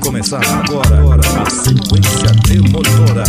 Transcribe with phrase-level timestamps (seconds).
[0.00, 3.24] começar agora, agora a sequência demolidora.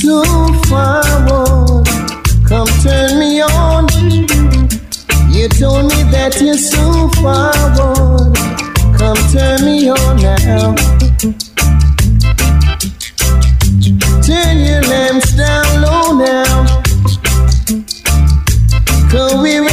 [0.00, 0.22] So
[0.66, 1.88] forward,
[2.48, 3.86] come turn me on.
[5.30, 8.36] You told me that you're so forward,
[8.98, 10.74] come turn me on now.
[14.22, 15.61] Turn your lamps down
[19.12, 19.71] Cause we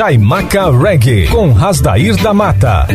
[0.00, 2.86] Chaimaca Reggae, com Rasdair da Mata.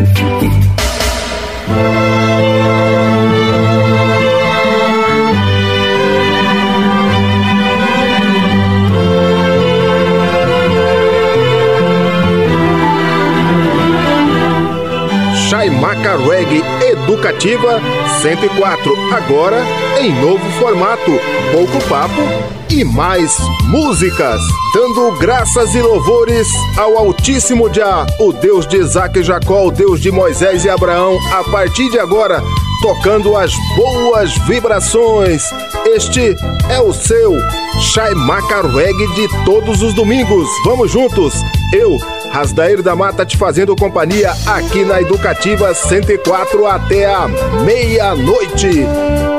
[15.48, 17.80] Chaimaca Reggae Educativa
[18.24, 19.62] 104, agora
[20.02, 21.12] em novo formato,
[21.52, 22.22] pouco papo
[22.68, 23.38] e mais
[23.68, 24.42] músicas,
[24.75, 26.45] dando graças e louvores
[26.77, 31.18] ao Altíssimo Jah, o Deus de Isaac e Jacó, o Deus de Moisés e Abraão,
[31.31, 32.44] a partir de agora,
[32.81, 35.44] tocando as boas vibrações.
[35.86, 36.36] Este
[36.69, 37.38] é o seu
[37.94, 40.45] Chaimaca Reggae de todos os domingos.
[40.66, 41.36] Vamos juntos,
[41.71, 41.98] eu,
[42.33, 47.30] Rasdair da Mata te fazendo companhia aqui na Educativa 104 até a
[47.63, 48.86] meia-noite.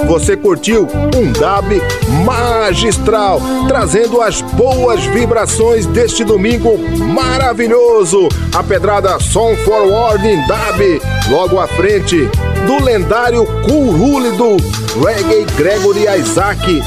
[0.07, 0.87] Você curtiu
[1.17, 1.83] um DAB
[2.25, 6.79] magistral, trazendo as boas vibrações deste domingo
[7.13, 8.29] maravilhoso.
[8.55, 12.29] A pedrada Song Forward in DAB, logo à frente
[12.67, 14.57] do lendário Curule do
[15.05, 16.83] Reggae Gregory Isaac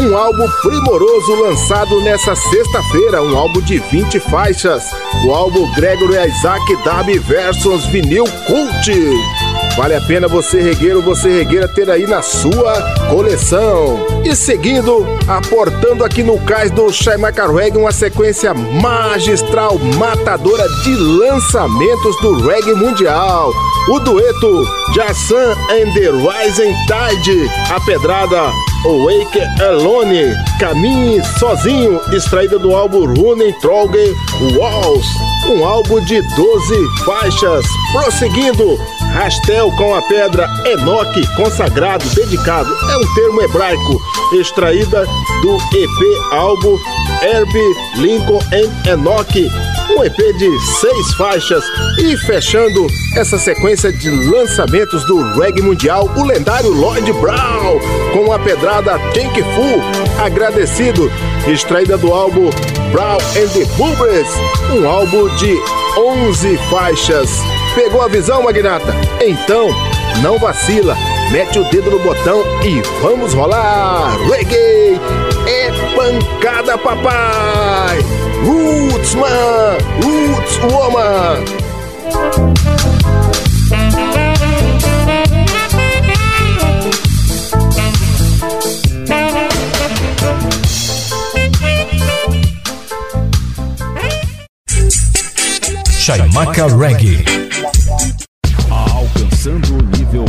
[0.00, 4.90] um álbum primoroso lançado nessa sexta-feira, um álbum de 20 faixas,
[5.24, 8.90] o álbum Gregory Isaac Dab Versus Vinil Cult.
[9.76, 12.80] Vale a pena você regueiro, você regueira ter aí na sua
[13.10, 13.98] coleção.
[14.24, 22.16] E seguindo, aportando aqui no cais do Shaimaka Reggae uma sequência magistral, matadora de lançamentos
[22.20, 23.50] do reggae mundial.
[23.88, 28.50] O dueto Jassan and the Rising Tide, a pedrada
[28.84, 34.14] Awake Alone, Caminhe Sozinho, extraída do álbum Running Trollgay
[34.56, 35.06] Walls,
[35.50, 37.64] um álbum de 12 faixas.
[37.92, 38.78] Prosseguindo,
[39.14, 44.00] Rastel com a pedra Enoque consagrado, dedicado, é um termo hebraico,
[44.32, 45.06] extraída
[45.40, 46.76] do EP álbum
[47.22, 47.52] Herb
[47.96, 49.48] Lincoln and Enoque,
[49.96, 51.64] um EP de seis faixas.
[51.98, 57.78] E fechando essa sequência de lançamentos do reggae mundial, o lendário Lloyd Brown
[58.12, 61.08] com a pedrada Thank Full, agradecido,
[61.46, 62.50] extraída do álbum
[62.90, 64.28] Brown and the Bubbles,
[64.76, 65.56] um álbum de
[65.96, 67.53] 11 faixas.
[67.74, 68.94] Pegou a visão, Magnata?
[69.20, 69.68] Então,
[70.22, 70.96] não vacila,
[71.32, 74.16] mete o dedo no botão e vamos rolar!
[74.28, 75.00] Reggae
[75.46, 77.98] é pancada, papai!
[78.44, 81.44] Roots Man, Roots Woman!
[95.98, 97.43] Chaimaca Reggae.
[99.44, 100.24] Alcançando o nível.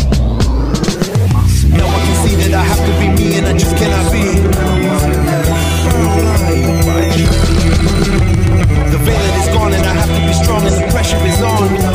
[1.70, 4.24] Now I can see that I have to be me and I just cannot be.
[8.92, 11.95] The veil is gone and I have to be strong and the pressure is on.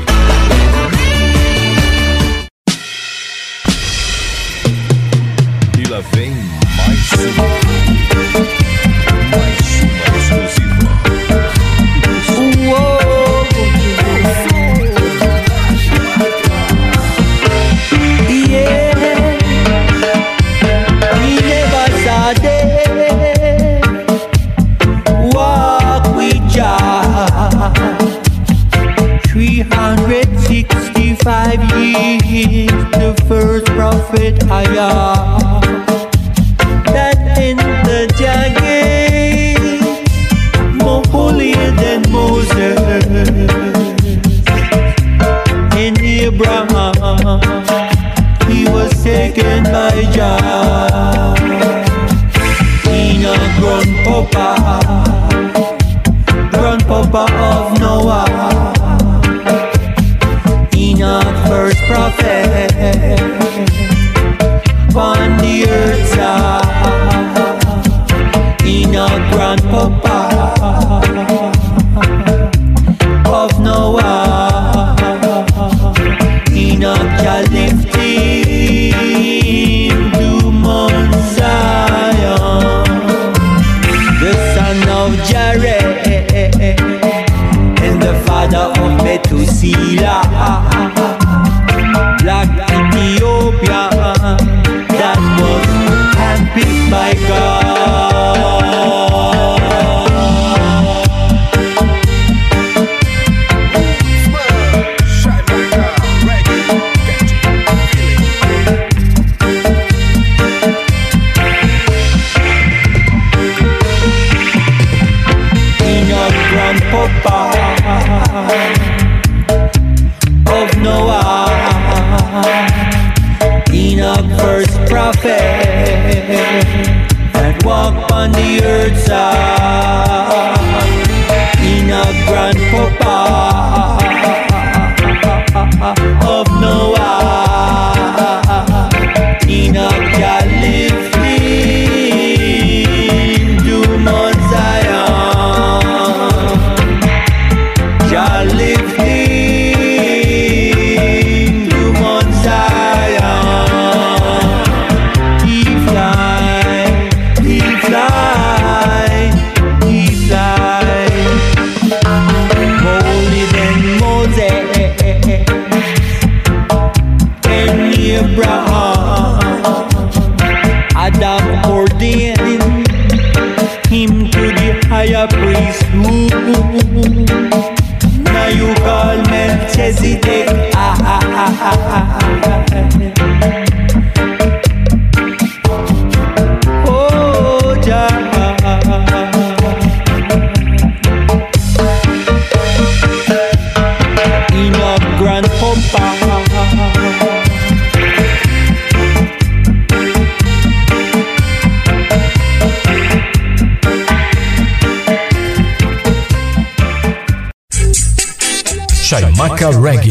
[209.71, 210.10] Reggae.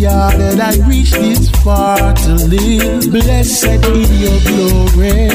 [0.00, 3.12] Jah that I reached this far to live.
[3.12, 5.28] Blessed in your glory.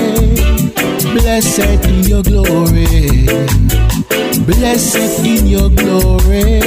[1.14, 3.30] Blessed in your glory.
[4.42, 6.66] Blessed in your glory.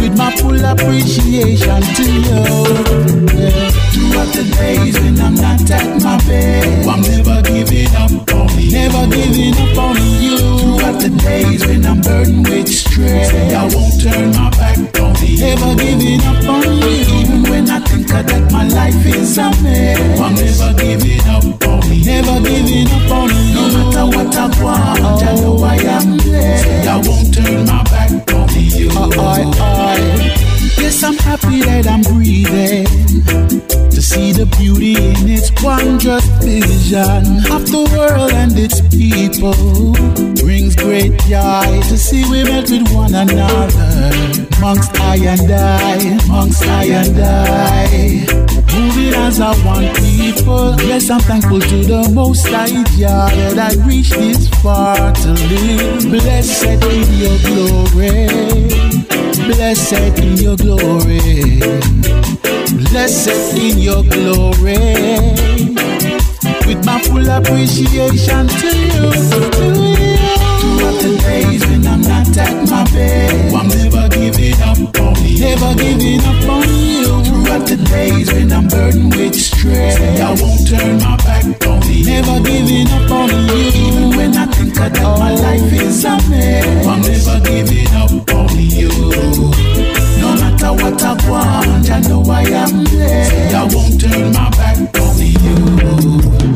[0.00, 2.40] With my full appreciation to you.
[3.36, 3.68] Yeah.
[3.92, 8.72] Throughout the days when I'm not at my best, I'm never giving up on you.
[8.72, 10.38] Never giving up on you.
[10.56, 14.91] Throughout the days when I'm burdened with stress, I won't turn my back
[15.42, 16.94] Never giving up on you.
[17.18, 21.82] Even when I think that my life is a mess, I'm never giving up on
[21.90, 22.04] you.
[22.06, 23.54] Never giving up on you.
[23.54, 26.88] No matter what I want, I know I am blessed.
[26.88, 28.88] I won't turn my back on you.
[28.90, 32.86] I, I, Yes, I'm happy that I'm breathing
[33.90, 39.54] to see the beauty in its wondrous vision of the world and its people.
[40.42, 42.41] Brings great joy to see we
[45.12, 48.24] I and I, amongst I and I.
[48.72, 50.74] Moving as I want people.
[50.88, 56.08] Yes, I'm thankful to the Most High Jah that I reached this far to live.
[56.08, 58.26] Blessed in your glory.
[59.52, 61.60] Blessed in your glory.
[62.88, 64.96] Blessed in your glory.
[66.66, 69.12] With my full appreciation to you.
[69.12, 70.11] To you.
[70.92, 75.40] Throughout the days when I'm not at my best, I'm never giving up on you.
[75.40, 77.24] Never giving up on you.
[77.24, 82.04] Throughout the days when I'm burdened with stress, I won't turn my back on you.
[82.04, 83.72] Never giving up on you.
[83.72, 88.52] Even when I think that my life is a mess, I'm never giving up on
[88.58, 88.90] you.
[90.20, 93.54] No matter what I want, I know I am blessed.
[93.54, 96.51] I won't turn my back on you.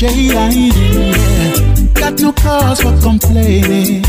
[0.00, 0.72] Shade.
[1.92, 4.02] Got no cause for complaining.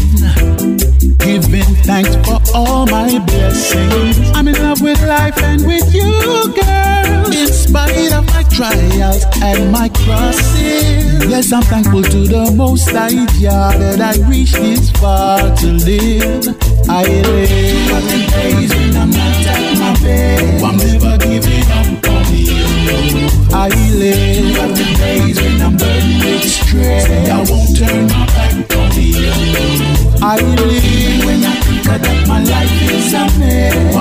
[1.19, 4.31] Giving thanks for all my blessings.
[4.33, 6.07] I'm in love with life and with you,
[6.55, 7.25] girl.
[7.33, 11.25] In spite of my trials and my crosses.
[11.29, 16.55] Yes, I'm thankful to the Most High Jah that I reached this far to live.
[16.87, 20.63] I live on the days when I'm not at my best.
[20.63, 22.61] I'm never giving up on you.
[23.53, 24.41] I live
[26.71, 27.27] burdened.
[27.27, 29.31] I won't turn my back on you.
[30.23, 34.00] I live when I think that my life is a mess.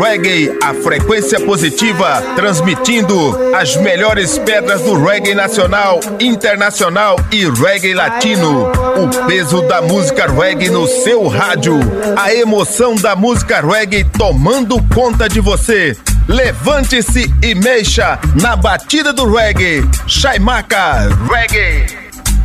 [0.00, 8.72] Reggae, a frequência positiva, transmitindo as melhores pedras do reggae nacional, internacional e reggae latino.
[8.96, 11.78] O peso da música reggae no seu rádio.
[12.16, 15.94] A emoção da música reggae tomando conta de você.
[16.26, 19.86] Levante-se e mexa na batida do reggae.
[20.06, 21.84] Chaimaca Reggae.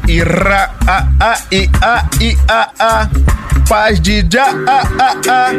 [0.10, 3.35] Ira a a i a i a a
[3.68, 5.54] paz de já a a a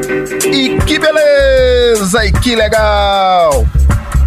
[0.46, 3.66] e que beleza e que legal.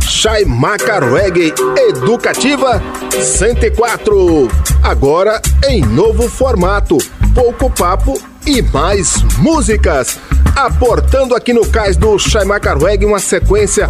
[0.01, 1.53] Chaimaca Reggae
[1.89, 4.47] Educativa 104
[4.83, 6.97] agora em novo formato
[7.33, 10.19] pouco papo e mais músicas.
[10.55, 13.87] Aportando aqui no cais do Chaimaca Reggae uma sequência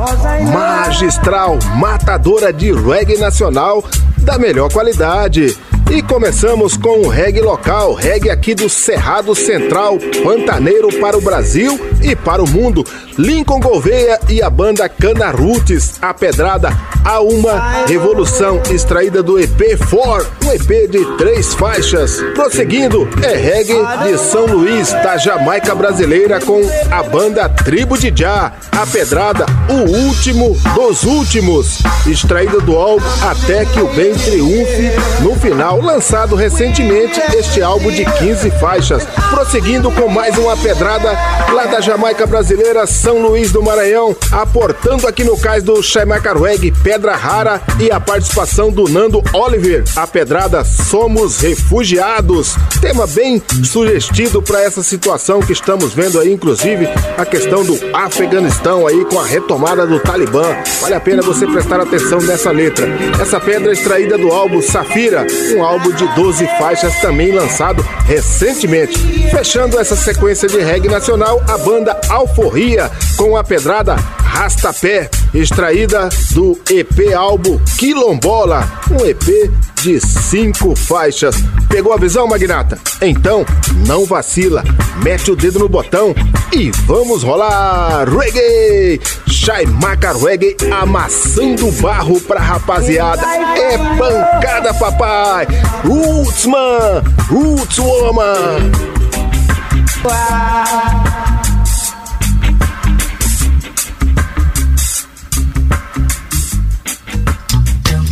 [0.54, 3.84] magistral matadora de reggae nacional
[4.20, 5.58] da melhor qualidade
[5.92, 11.80] e começamos com o reggae local, reggae aqui do Cerrado Central, pantaneiro para o Brasil
[12.04, 12.86] e para o mundo.
[13.18, 16.72] Lincoln Gouveia e a banda Cana Roots, a pedrada
[17.04, 22.22] a uma revolução extraída do EP4, um EP de três faixas.
[22.36, 23.74] Prosseguindo, é reggae
[24.04, 30.08] de São Luís, da Jamaica brasileira, com a banda Tribo de Já, a pedrada O
[30.08, 37.20] Último dos Últimos, extraída do álbum Até que o Bem Triunfe no final lançado recentemente
[37.38, 39.04] este álbum de 15 faixas.
[39.30, 41.12] Prosseguindo com mais uma pedrada
[41.54, 46.72] lá da Jamaica brasileira, São Luís do Maranhão, aportando aqui no cais do Chaimaca Reggae,
[46.72, 49.84] Pedra Rara e a participação do Nando Oliver.
[49.96, 52.56] A pedrada Somos Refugiados.
[52.82, 56.88] Tema bem sugestivo para essa situação que estamos vendo aí, inclusive
[57.18, 60.44] a questão do Afeganistão aí com a retomada do Talibã.
[60.82, 62.88] Vale a pena você prestar atenção nessa letra.
[63.22, 68.98] Essa pedra extraída do álbum Safira, um álbum de 12 faixas também lançado recentemente.
[69.30, 73.96] Fechando essa sequência de reggae nacional, a banda Alforria com a pedrada
[74.40, 81.36] Rastapé, extraída do EP álbum Quilombola, um EP de cinco faixas.
[81.68, 82.80] Pegou a visão, Magnata?
[83.02, 83.46] Então,
[83.86, 84.64] não vacila,
[85.04, 86.16] mete o dedo no botão
[86.54, 89.02] e vamos rolar reggae!
[89.28, 93.22] Chaimaca Reggae amassando barro pra rapaziada.
[93.28, 95.48] É pancada, papai!
[95.84, 97.04] Roots, man!
[97.28, 97.78] Roots,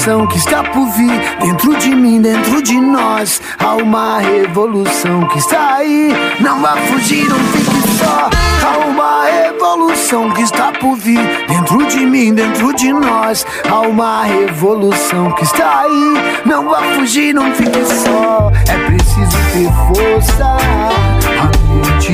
[0.00, 3.40] Que está por vir dentro de mim, dentro de nós.
[3.58, 6.10] Há uma revolução que está aí,
[6.40, 8.30] não vá fugir, não fique só.
[8.66, 13.44] Há uma revolução que está por vir dentro de mim, dentro de nós.
[13.68, 16.14] Há uma revolução que está aí,
[16.46, 18.50] não vá fugir, não fique só.
[18.68, 20.56] É preciso ter força,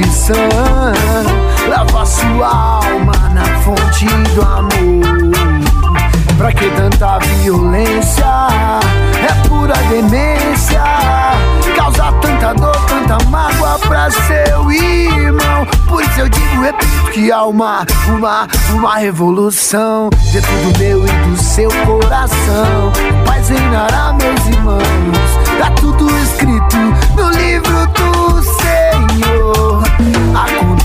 [0.03, 0.35] a sã,
[1.68, 5.15] lavar sua alma na fonte do amor.
[6.37, 8.25] Pra que tanta violência?
[9.27, 10.83] É pura demência.
[11.75, 15.66] Causa tanta dor, tanta mágoa pra seu irmão.
[15.88, 21.11] Por isso eu digo, repito que há uma, uma, uma revolução dentro do meu e
[21.11, 22.92] do seu coração.
[23.25, 24.83] Paz reinará, meus irmãos.
[25.59, 26.77] Tá tudo escrito
[27.16, 29.86] no livro do Senhor.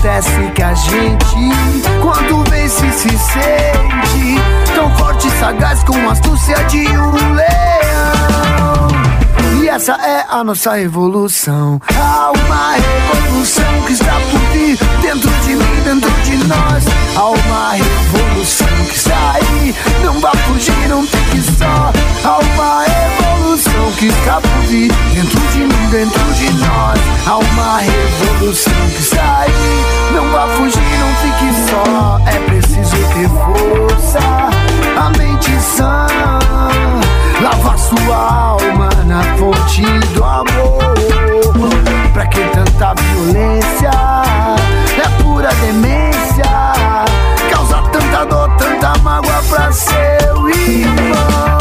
[0.02, 1.52] Acontece que a gente,
[2.02, 4.34] quando vence, se sente
[4.74, 8.88] tão forte e sagaz com astúcia de um leão.
[9.62, 11.80] E essa é a nossa revolução.
[11.96, 16.84] Há uma revolução que está por vir dentro de mim, dentro de nós.
[17.14, 19.72] Há uma revolução que está aí.
[20.02, 21.92] Não vá fugir, não fique só.
[22.24, 26.98] Há uma revolução que está por vir dentro de mim, dentro de nós.
[27.24, 29.41] Há uma revolução que está aí.
[32.26, 34.18] É preciso ter força,
[34.98, 36.06] a mente sã.
[37.42, 39.82] Lavar sua alma na fonte
[40.14, 40.94] do amor.
[42.12, 43.90] Pra que tanta violência?
[44.96, 46.44] É pura demência.
[47.50, 51.58] Causa tanta dor, tanta mágoa pra seu irmão.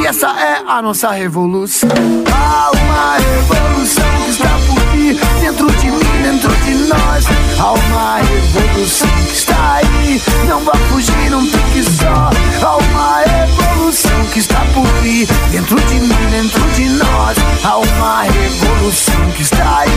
[0.00, 1.88] E essa é a nossa revolução.
[2.32, 7.24] Há uma revolução que está por vir dentro de mim, dentro de nós.
[7.58, 10.22] Há uma revolução que está aí.
[10.46, 12.30] Não vá fugir, não fique só.
[12.62, 17.36] Há uma revolução que está por vir dentro de mim, dentro de nós.
[17.64, 19.90] Há uma revolução que está aí.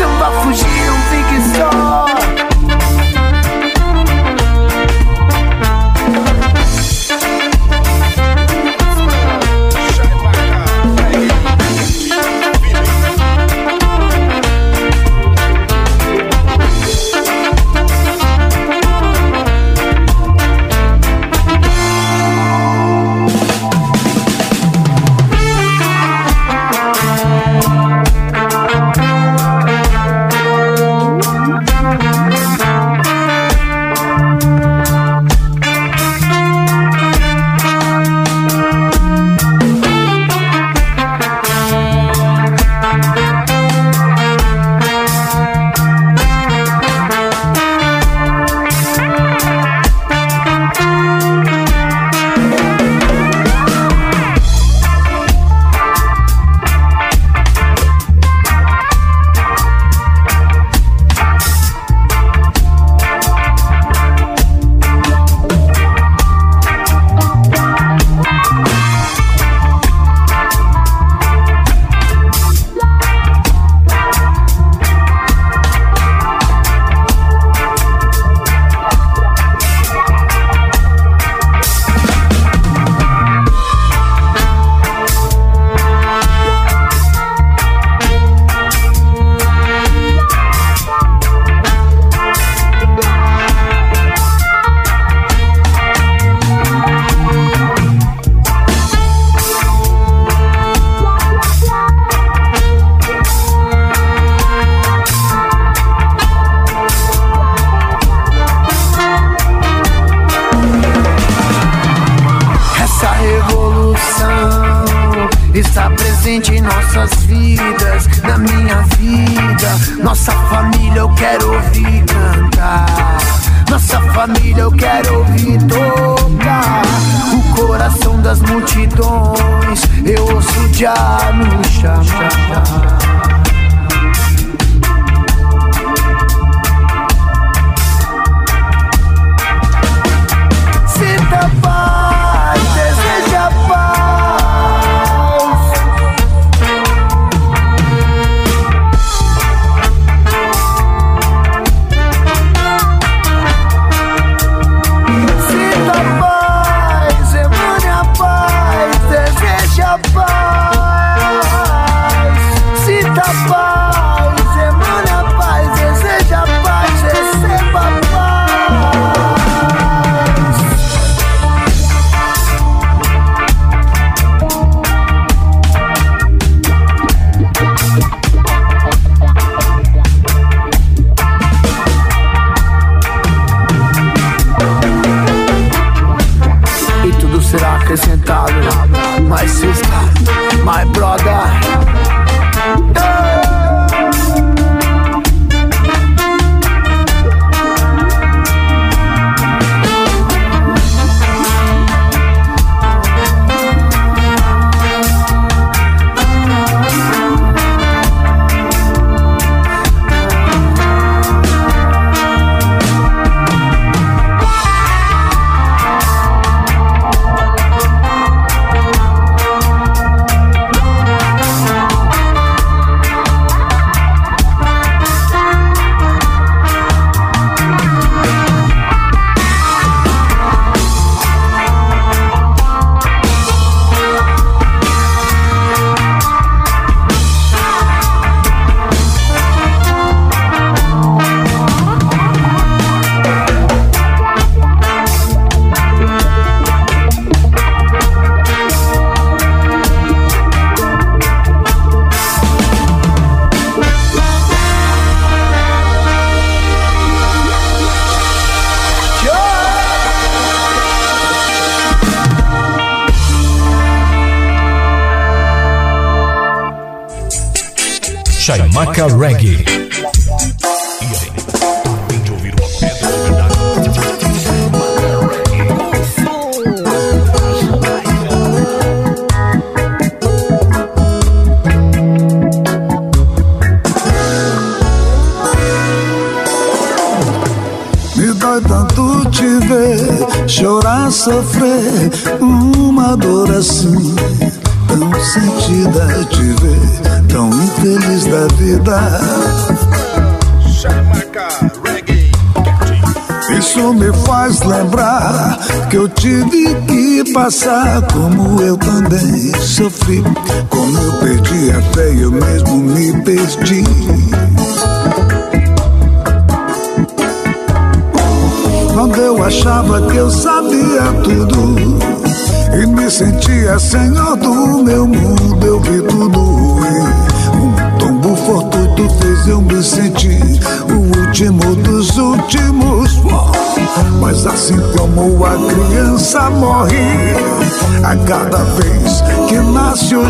[0.00, 2.57] Não vá fugir, não fique só.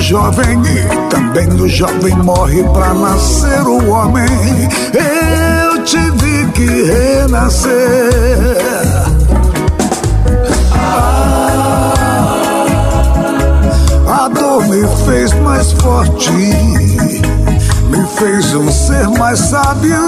[0.08, 0.62] Jovem,
[1.10, 4.24] também o jovem morre para nascer o homem.
[4.94, 8.56] Eu tive que renascer.
[14.08, 20.00] A dor me fez mais forte, me fez um ser mais sábio,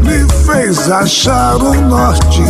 [0.00, 2.42] me fez achar o norte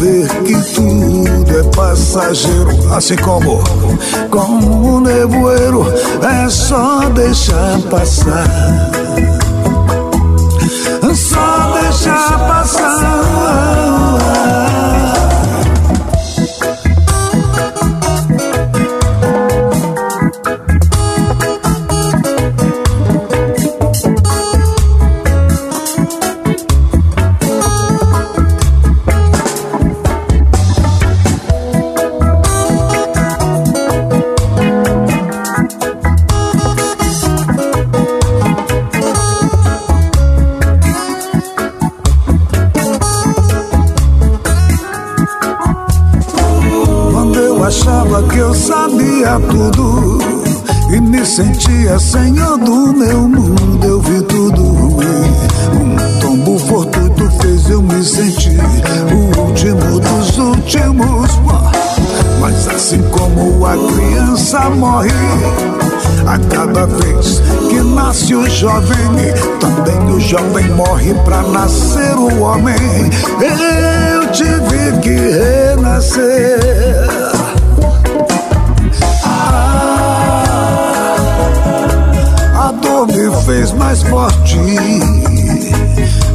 [0.00, 3.62] ver que tudo é passageiro, assim como
[4.30, 5.84] como um nevoeiro
[6.22, 8.90] é só deixar passar,
[51.40, 54.62] sentia senhor do meu mundo, eu vi tudo.
[55.02, 55.06] E
[55.76, 58.60] um tombo fortuito fez eu me sentir
[59.10, 61.30] o último dos últimos.
[62.40, 65.08] Mas assim como a criança morre,
[66.26, 68.98] a cada vez que nasce o jovem,
[69.60, 72.76] também o jovem morre para nascer o homem.
[73.40, 77.29] Eu tive que renascer.
[83.50, 84.56] Fez mais forte,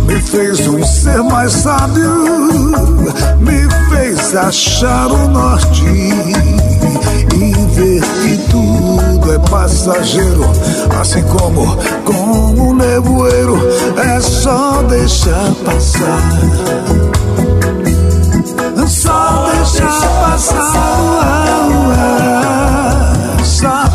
[0.06, 2.12] me fez um ser mais sábio,
[3.40, 5.86] me fez achar o norte.
[7.34, 10.44] E ver que tudo é passageiro,
[11.00, 13.60] assim como como um nevoeiro
[13.98, 16.22] é só deixar passar.
[18.88, 20.66] Só deixar passar,
[23.44, 23.95] só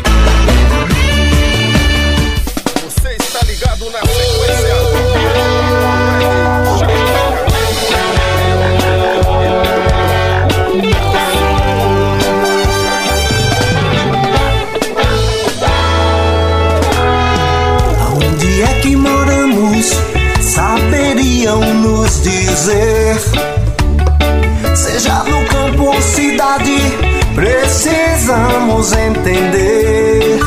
[26.41, 26.97] Ou cidade,
[27.35, 30.39] precisamos entender.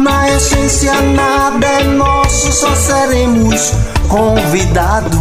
[0.00, 3.72] Na essência, nada é nosso, só seremos
[4.08, 5.18] convidados.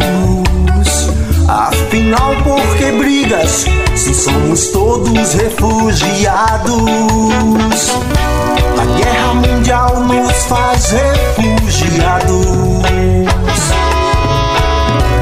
[1.47, 3.65] Afinal, por que brigas
[3.95, 6.73] se somos todos refugiados?
[8.79, 12.45] A guerra mundial nos faz refugiados.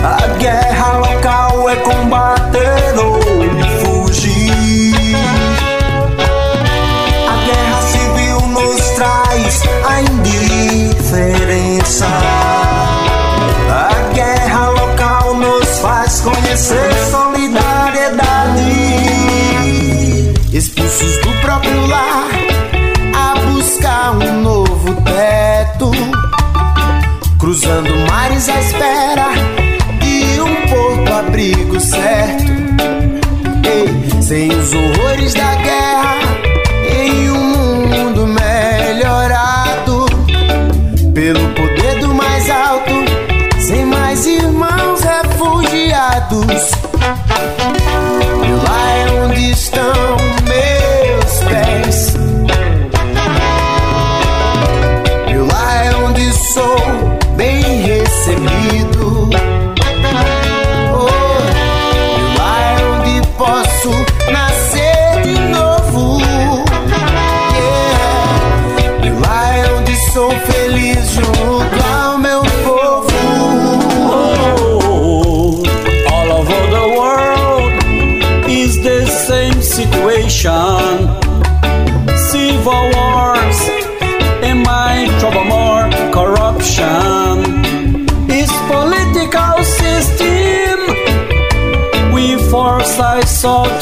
[0.03, 2.33] A guerra local é combater
[27.74, 29.30] cruzando mares à espera
[30.00, 32.52] de um porto abrigo certo.
[33.66, 36.18] Ei, sem os horrores da guerra,
[37.04, 40.06] em um mundo melhorado
[41.16, 42.92] pelo poder do mais alto,
[43.60, 46.73] sem mais irmãos refugiados.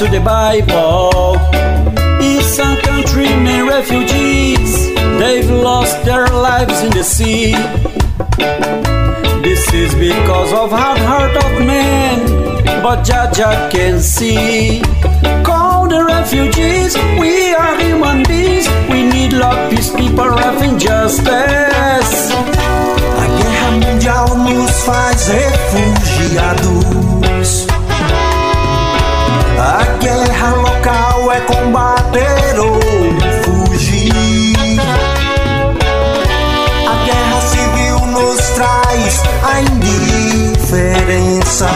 [0.01, 1.37] To the Bible.
[2.19, 4.87] Is some country many refugees.
[5.21, 7.51] They've lost their lives in the sea.
[9.45, 12.19] This is because of hard heart of man,
[12.81, 14.81] but Jaja can see.
[15.43, 18.67] Call the refugees, we are human beings.
[18.89, 22.31] We need love, peace, people, wrath, and justice.
[23.23, 27.10] A guerra mundial nos faz refugiados.
[30.01, 32.79] Guerra local é combater ou
[33.43, 34.79] fugir.
[36.87, 41.69] A guerra civil nos traz a indiferença.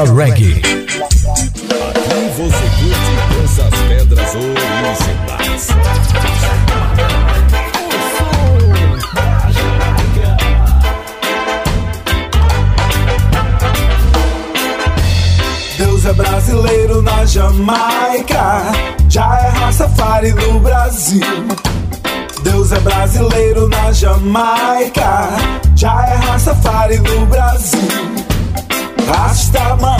[0.00, 0.52] Chaimaca Reggae.
[0.52, 0.80] Aqui
[2.36, 3.12] você curte
[3.44, 5.68] essas pedras originais.
[15.76, 18.62] Deus é brasileiro na Jamaica,
[19.08, 21.20] já é Rastafari no Brasil.
[22.42, 25.28] Deus é brasileiro na Jamaica,
[25.76, 28.09] já é Rastafari no Brasil.
[29.30, 29.96] Rasta mão,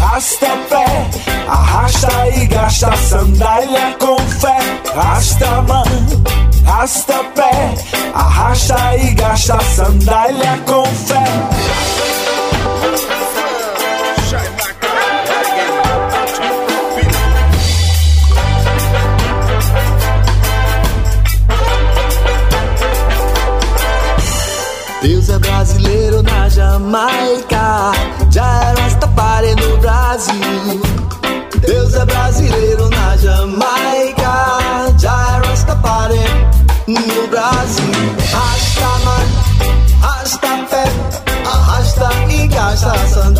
[0.00, 4.58] rasta pé, arrasta e gasta sandália com fé.
[4.92, 5.84] Rasta mão,
[6.64, 7.74] rasta pé,
[8.12, 11.24] arrasta e gasta sandália com fé.
[25.02, 27.59] Deus é brasileiro na Jamaica,
[29.10, 30.80] Rastafari no Brasil.
[31.60, 35.40] Deus é brasileiro na Jamaica, já é
[36.86, 37.84] no Brasil.
[38.32, 39.26] Rasta man,
[40.00, 40.84] rasta pé,
[41.46, 43.39] arrasta e gasta smoke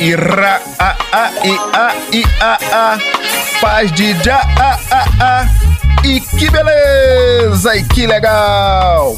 [0.00, 2.98] Ira, a, a, i, a, i, a, a.
[3.60, 6.06] Paz de já, a, a, a.
[6.06, 9.14] E que beleza, e que legal!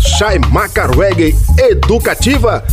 [0.00, 2.64] Chaimaca Reggae Educativa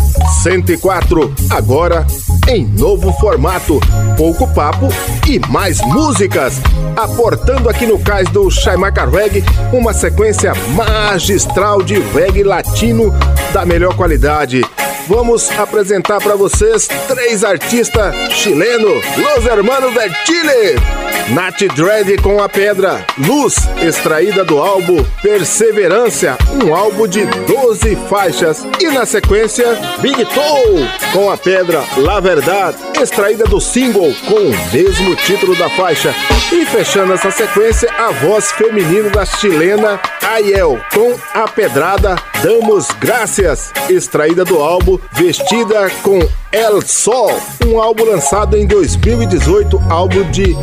[0.44, 2.06] 104, agora
[2.48, 3.80] em novo formato,
[4.16, 4.88] pouco papo
[5.28, 6.62] e mais músicas,
[6.96, 9.44] aportando aqui no cais do Chaimaca Reggae
[9.74, 13.12] uma sequência magistral de reggae latino
[13.52, 14.62] da melhor qualidade
[15.08, 21.05] vamos apresentar para vocês três artistas chilenos, Los Hermanos del Chile.
[21.30, 28.66] Nat Dread com a pedra, Luz, extraída do álbum Perseverança, um álbum de 12 faixas.
[28.80, 29.66] E na sequência,
[30.00, 35.70] Big Toe com a pedra La Verdade, extraída do single com o mesmo título da
[35.70, 36.14] faixa.
[36.52, 43.72] E fechando essa sequência, a voz feminina da chilena Ayel com a pedrada Damos Graças,
[43.90, 46.20] extraída do álbum Vestida com
[46.52, 47.32] El Sol,
[47.66, 50.56] um álbum lançado em 2018, álbum de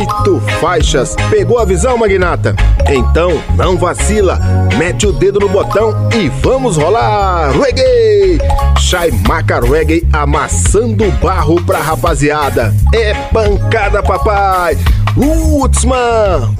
[0.00, 1.14] oito faixas.
[1.28, 2.54] Pegou a visão, Magnata?
[2.88, 4.38] Então não vacila,
[4.76, 8.38] mete o dedo no botão e vamos rolar reggae!
[8.78, 12.74] Shai Maca Reggae amassando barro pra rapaziada.
[12.94, 14.76] É pancada, papai!
[15.16, 16.50] Roots, man!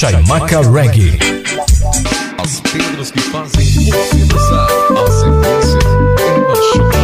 [0.00, 1.18] Chaimaca Reggae.
[2.38, 4.66] As pedras que fazem você dançar.
[4.96, 5.78] A sequência
[6.24, 6.99] é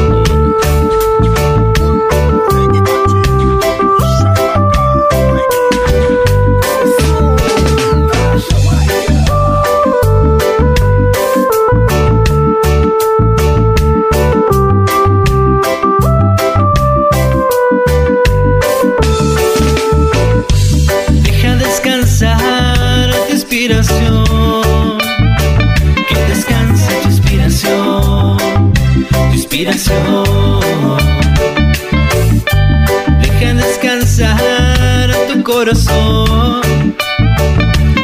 [33.20, 36.62] Deja descansar tu corazón.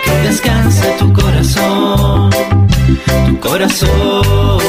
[0.04, 2.30] Que descansa tu corazón,
[3.26, 4.60] tu corazón.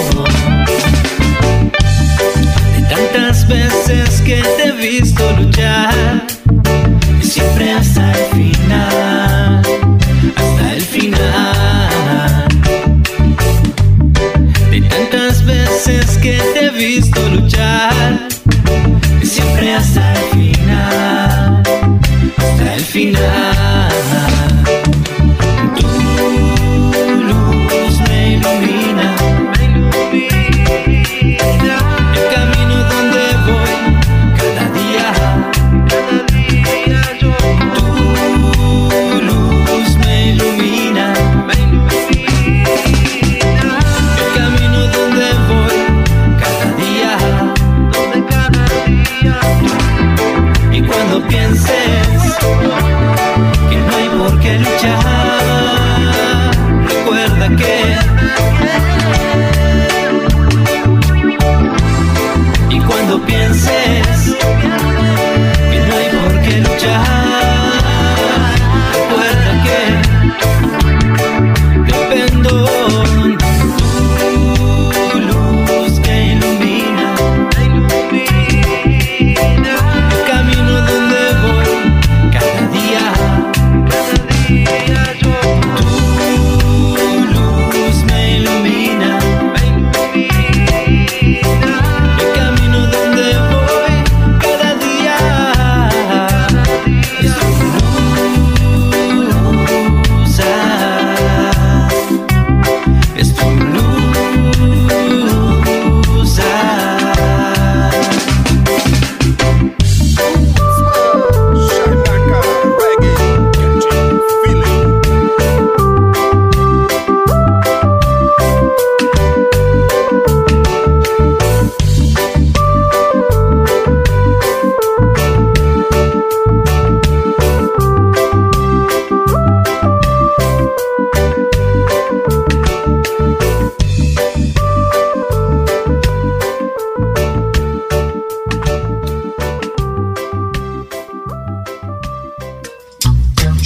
[2.74, 6.26] De tantas veces que te he visto luchar,
[7.22, 9.13] siempre hasta el final,
[16.86, 18.28] visto luchar
[19.22, 21.64] siempre hasta el final,
[22.38, 23.53] hasta el final.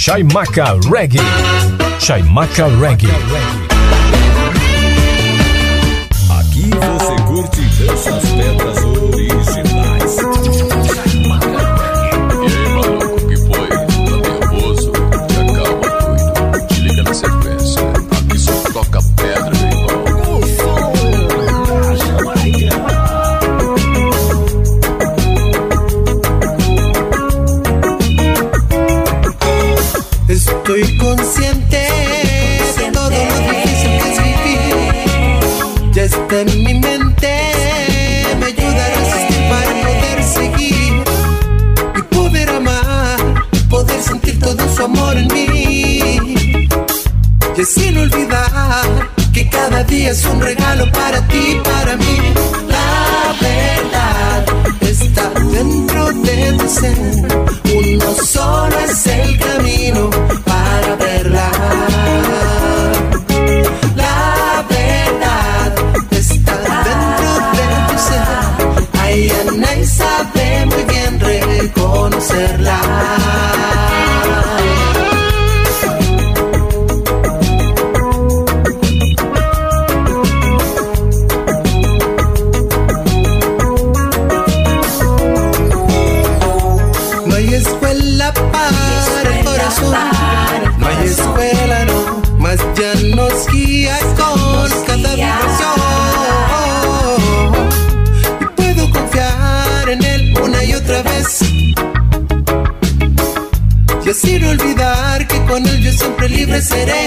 [0.08, 1.20] Chaimaca Reggae.
[2.00, 3.08] Chaimaca Reggae.
[6.30, 8.87] Aqui você curte danças pedras
[44.78, 46.68] su amor en mí.
[47.56, 52.57] Y sin olvidar que cada día es un regalo para ti, para mí.
[105.98, 107.04] siempre libre seré.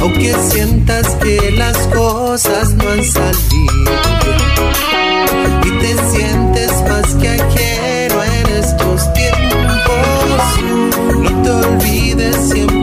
[0.00, 3.92] Aunque sientas que las cosas no han salido
[5.64, 9.58] y te sientes más que ajeno en estos tiempos,
[11.20, 12.75] no te olvides siempre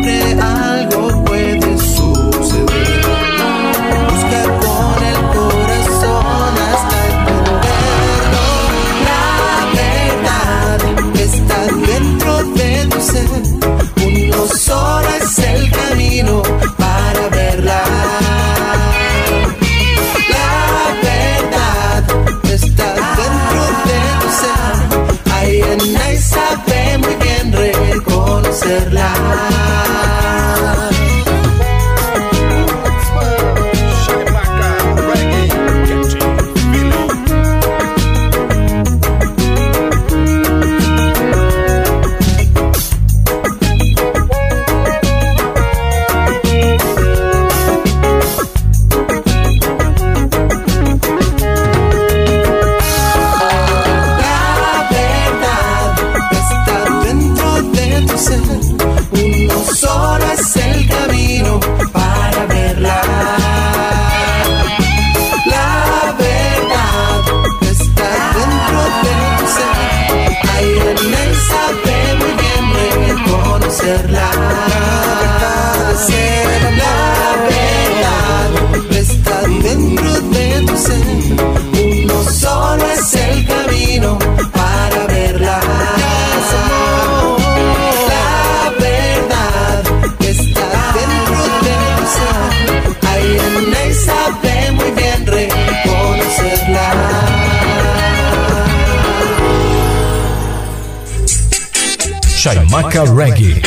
[102.44, 103.62] Chaimaca Reggae.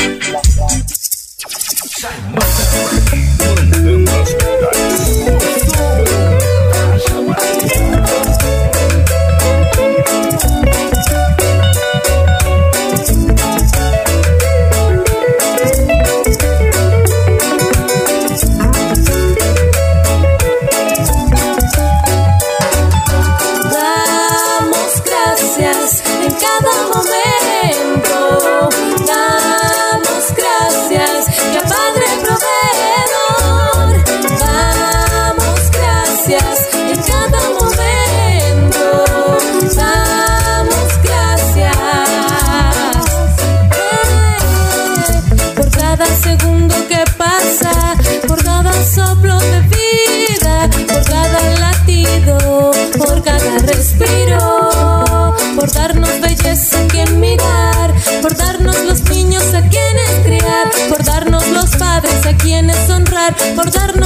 [63.34, 64.05] por darnos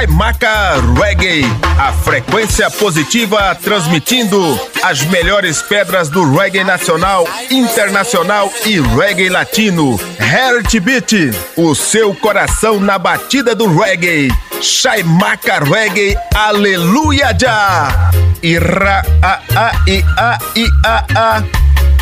[0.00, 1.44] Com Chaimaca Reggae,
[1.78, 10.00] a frequência positiva transmitindo as melhores pedras do reggae nacional, internacional e reggae latino.
[10.18, 14.30] Heartbeat, o seu coração na batida do reggae.
[14.62, 18.10] Chaimaca Reggae, aleluia já!
[18.42, 21.42] Ira a a i a i a a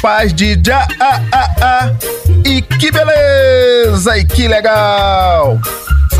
[0.01, 1.95] paz de já a a a
[2.45, 5.59] e que beleza e que legal!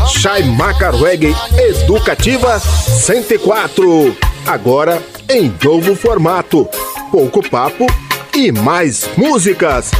[0.07, 4.15] Chaimaca Reggae Educativa 104.
[4.45, 6.67] Agora em novo formato.
[7.11, 7.85] Pouco papo
[8.33, 9.91] e mais músicas.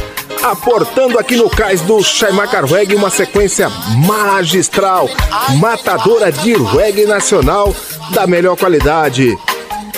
[0.42, 3.68] Aportando aqui no cais do Chaimaca Reggae uma sequência
[4.06, 5.08] magistral,
[5.58, 7.74] matadora de reggae nacional
[8.10, 9.36] da melhor qualidade.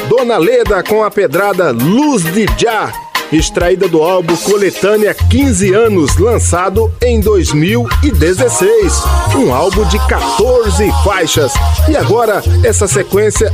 [0.09, 2.93] Dona Leda com a pedrada Luz de Já,
[3.33, 9.03] extraída do álbum Coletânea 15 anos, lançado em 2016.
[9.37, 11.53] Um álbum de 14 faixas.
[11.89, 13.53] E agora essa sequência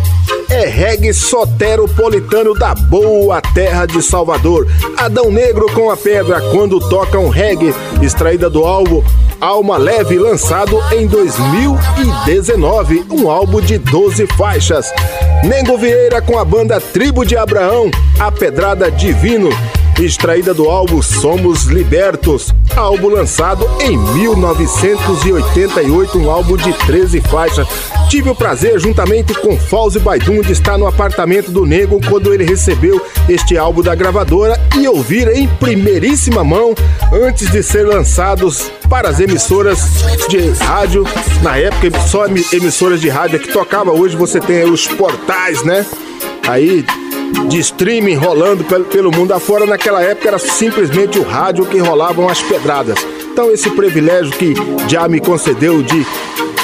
[0.51, 4.67] é reggae soteropolitano da boa terra de Salvador.
[4.97, 9.03] Adão Negro com a pedra quando toca um reggae, extraída do álbum
[9.41, 14.93] Alma Leve, lançado em 2019, um álbum de 12 faixas.
[15.45, 17.89] Nego Vieira com a banda Tribo de Abraão,
[18.19, 19.49] A Pedrada Divino,
[20.05, 27.67] extraída do álbum Somos Libertos, álbum lançado em 1988, um álbum de 13 faixas.
[28.09, 32.45] Tive o prazer, juntamente com Fauzi Baidun, de estar no apartamento do Nego quando ele
[32.45, 36.75] recebeu este álbum da gravadora e ouvir em primeiríssima mão
[37.13, 39.81] antes de ser lançados para as emissoras
[40.29, 41.05] de rádio.
[41.43, 43.93] Na época, só emissoras de rádio que tocava.
[43.93, 45.85] Hoje você tem os portais, né?
[46.47, 46.85] Aí
[47.49, 49.67] de streaming rolando pelo, mundo afora.
[49.67, 52.99] Naquela época era simplesmente o rádio que rolavam as pedradas.
[53.33, 54.55] Então esse privilégio que
[54.89, 56.07] já me concedeu de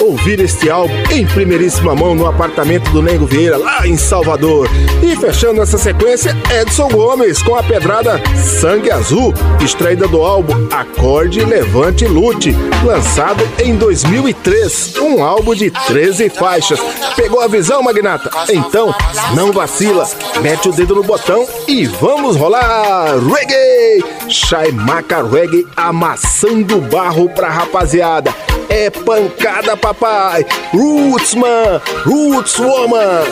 [0.00, 4.68] ouvir este álbum em primeiríssima mão no apartamento do Nego Vieira, lá em Salvador.
[5.02, 9.32] E fechando essa sequência, Edson Gomes com a pedrada Sangue Azul,
[9.62, 14.96] extraída do álbum Acorde, Levante Lute, lançado em 2003.
[14.98, 16.80] Um álbum de 13 faixas.
[17.16, 18.30] Pegou a visão, Magnata?
[18.50, 18.94] Então,
[19.34, 20.08] não vacila,
[20.40, 24.04] mete o dedo no botão e vamos rolar reggae!
[24.28, 28.34] Chaimaca Reggae amassando barro pra rapaziada.
[28.76, 30.44] É pancada, papai!
[30.72, 31.80] Roots, man!
[32.04, 33.24] Roots, woman!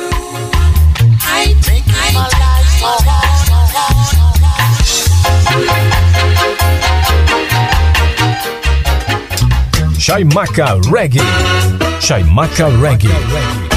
[9.98, 11.18] Chaimaca Reggae.
[12.00, 13.71] Chaimaca Reggae.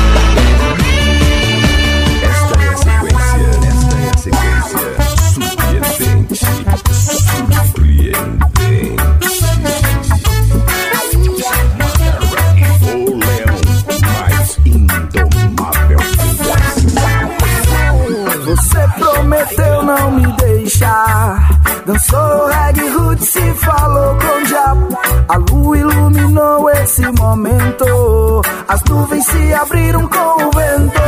[19.86, 21.48] Não me deixar.
[21.86, 24.90] Dançou reggae roots e falou com diabo.
[25.28, 28.42] A lua iluminou esse momento.
[28.68, 31.02] As nuvens se abriram com o vento.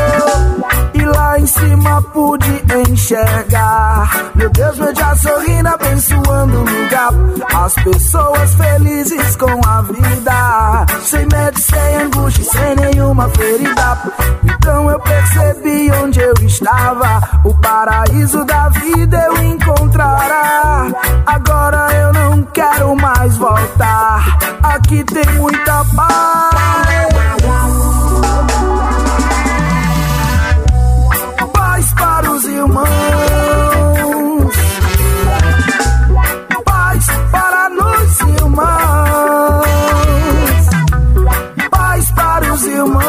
[0.93, 2.56] E lá em cima pude
[2.97, 4.31] enxergar.
[4.33, 7.13] Meu Deus, meu já sorrindo, abençoando o lugar.
[7.55, 10.85] As pessoas felizes com a vida.
[11.03, 13.97] Sem medo, sem angústia, sem nenhuma ferida.
[14.43, 17.21] Então eu percebi onde eu estava.
[17.45, 20.87] O paraíso da vida eu encontrará.
[21.25, 24.39] Agora eu não quero mais voltar.
[24.63, 25.77] Aqui tem muita.
[25.95, 27.36] Paz
[32.67, 34.55] irmãos.
[36.65, 39.67] Paz para nós irmãos.
[41.71, 43.07] Paz para os irmãos.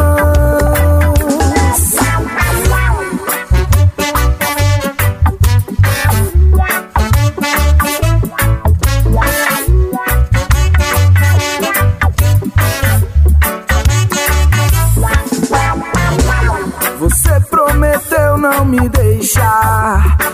[17.01, 19.08] Você prometeu não me deixar.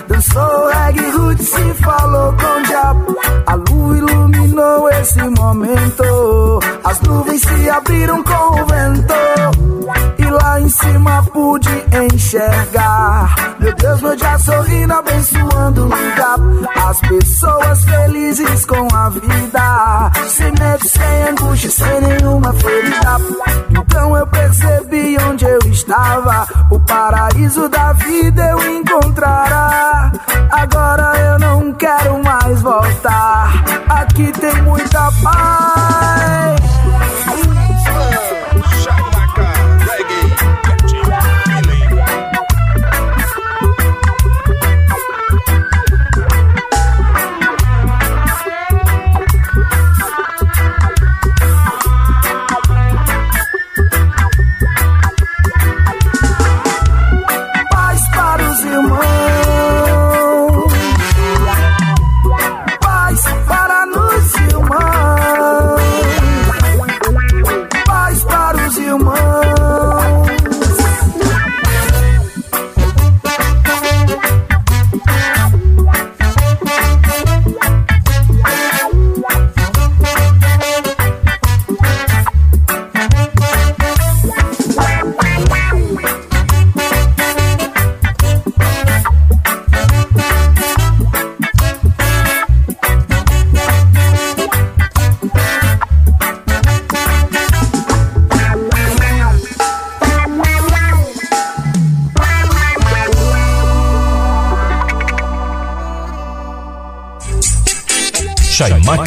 [0.06, 3.16] Dançou reggae roots e falou com diabo.
[3.46, 6.60] A lua iluminou esse momento.
[6.84, 9.14] As nuvens se abriram com o vento.
[10.34, 11.70] Lá em cima pude
[12.12, 13.56] enxergar.
[13.60, 16.38] Meu Deus, meu já sorrindo, abençoando o lugar.
[16.88, 20.10] As pessoas felizes com a vida.
[20.28, 23.16] Sem medo, sem angústia, sem nenhuma ferida.
[23.70, 26.48] Então eu percebi onde eu estava.
[26.70, 30.10] O paraíso da vida eu encontrará.
[30.50, 33.64] Agora eu não quero mais voltar.
[33.88, 35.12] Aqui tem muita.
[35.22, 36.63] Paz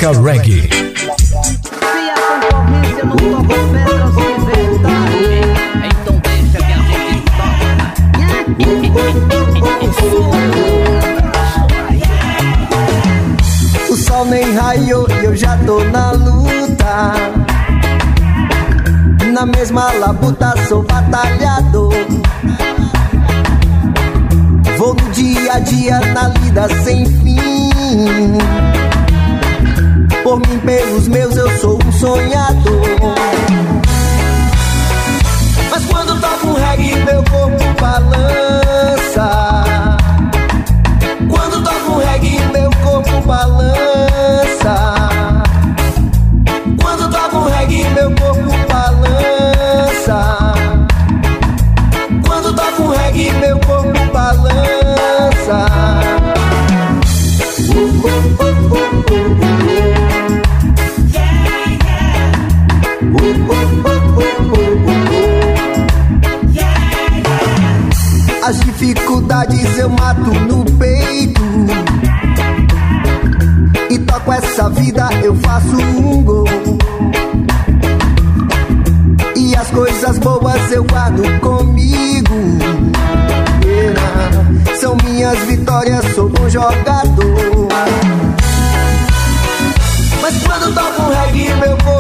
[0.06, 0.70] a gente
[13.90, 17.14] O sol nem raiou e eu já tô na luta.
[19.34, 21.94] Na mesma labuta sou batalhador.
[24.78, 28.77] Vou no dia a dia na lida sem fim.
[30.28, 32.82] Por mim, pelos meus, eu sou um sonhador.
[35.72, 38.67] Mas quando toco um reggae, meu corpo balança.
[69.46, 71.42] Dificuldades eu mato no peito.
[73.90, 76.46] E toco essa vida, eu faço um gol.
[79.36, 82.36] E as coisas boas eu guardo comigo.
[84.80, 87.68] São minhas vitórias, sou bom jogador.
[90.22, 91.97] Mas quando toco um reggae, meu corpo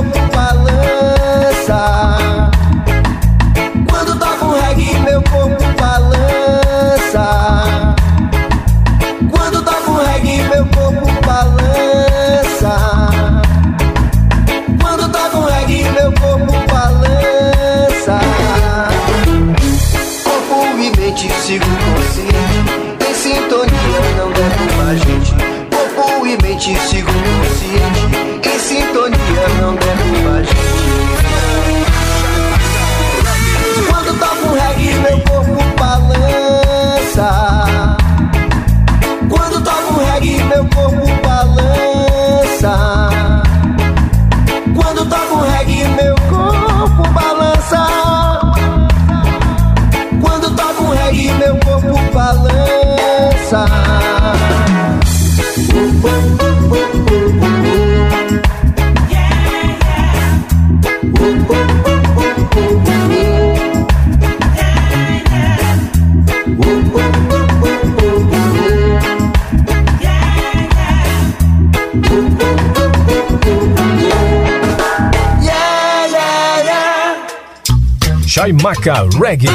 [78.84, 79.49] Chaimaca Reggae.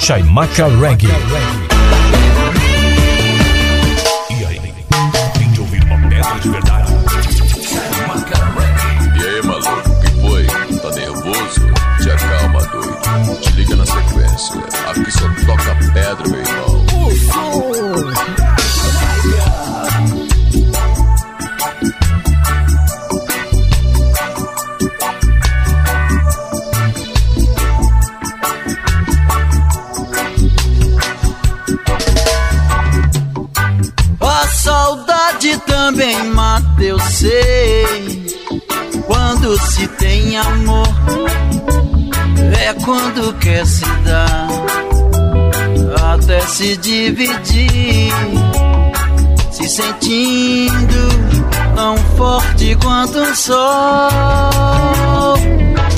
[0.00, 1.08] Chaimaca Reggae.
[4.30, 4.60] E aí,
[5.36, 6.92] fim de ouvir uma pedra de verdade?
[9.14, 10.46] E aí, maluco, que foi?
[10.78, 11.60] Tá nervoso?
[12.02, 13.40] Te acalma, doido.
[13.42, 14.56] Te liga na sequência.
[14.88, 16.67] Aqui só toca pedra, meu irmão.
[35.38, 38.26] Saudade também mata, eu sei.
[39.06, 40.88] Quando se tem amor,
[42.60, 44.48] é quando quer se dar,
[46.12, 48.12] até se dividir,
[49.50, 51.08] se sentindo
[51.74, 53.54] tão forte quanto um sol.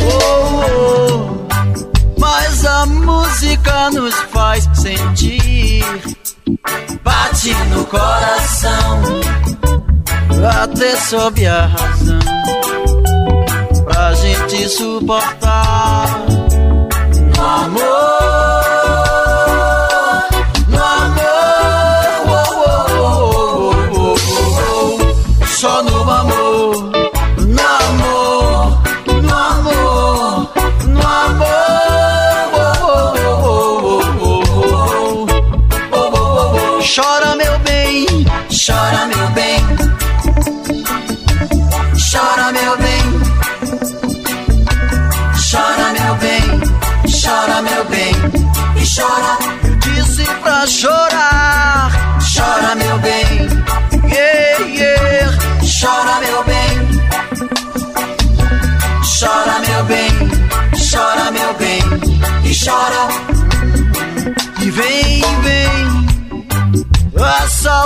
[0.03, 1.41] Oh, oh.
[2.19, 5.83] Mas a música nos faz sentir
[7.03, 9.03] bate no coração,
[10.63, 12.19] até sob a razão,
[13.85, 16.07] pra gente suportar.
[17.37, 18.10] No amor,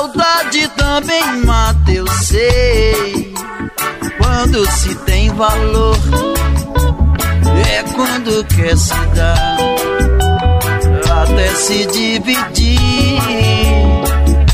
[0.05, 3.33] saudade também mata, eu sei.
[4.19, 5.97] Quando se tem valor,
[7.67, 9.57] é quando quer se dar,
[11.23, 13.21] até se dividir,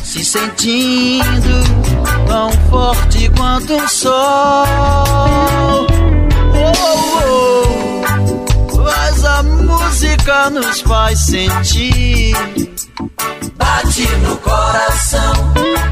[0.04, 1.64] se sentindo
[2.28, 4.66] tão forte quanto um sol.
[6.54, 6.66] Oh,
[8.74, 12.36] oh, mas a música nos faz sentir.
[13.60, 15.32] Bate no coração,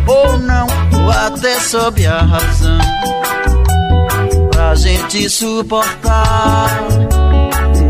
[0.07, 0.67] ou não,
[1.01, 2.79] ou até sob a razão
[4.51, 6.71] pra gente suportar.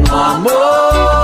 [0.08, 1.17] No amor,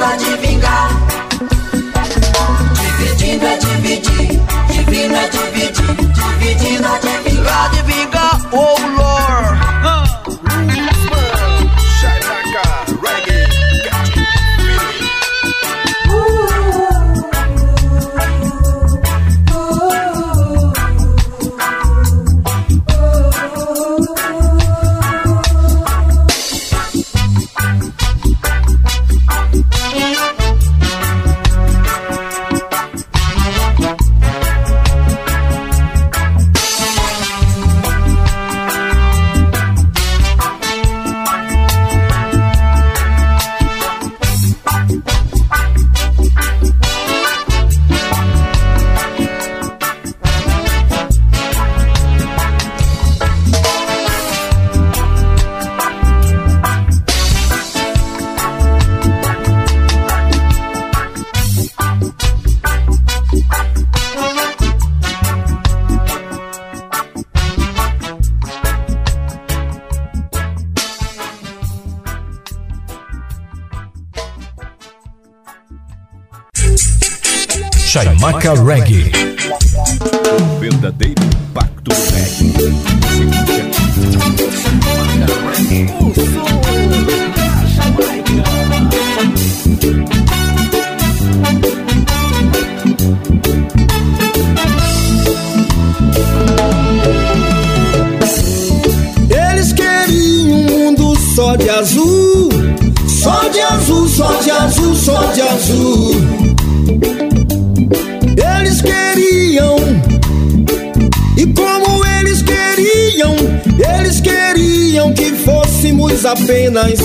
[0.00, 0.88] dividindo a divingar.
[2.98, 5.49] Dividindo a dividir, divino a dividir,
[78.30, 79.10] Chaimaca Reggae.
[80.40, 82.54] O verdadeiro impacto do reggae.
[99.28, 102.48] Eles queriam um mundo só de azul,
[103.08, 105.99] só de azul, só de azul, só de azul.
[116.24, 116.98] Apenas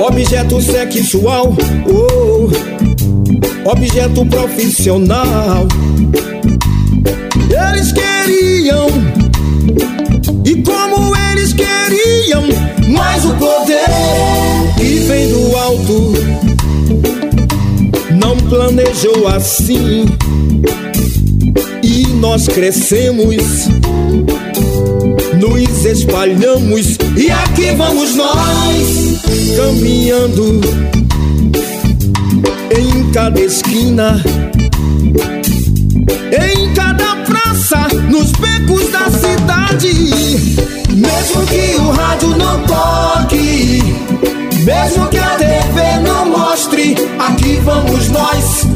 [0.00, 1.54] objeto sexual,
[1.86, 5.66] oh, objeto profissional.
[7.50, 8.88] Eles queriam,
[10.44, 12.44] e como eles queriam,
[12.88, 13.88] mas o poder
[14.76, 16.12] que vem do alto
[18.20, 20.06] não planejou assim.
[21.82, 23.68] E nós crescemos,
[25.48, 29.22] nos espalhamos, e aqui vamos nós
[29.56, 30.60] caminhando
[32.76, 34.22] em cada esquina,
[36.32, 39.94] em cada praça, nos becos da cidade.
[40.90, 43.82] Mesmo que o rádio não toque,
[44.64, 48.66] mesmo que a TV não mostre, aqui vamos nós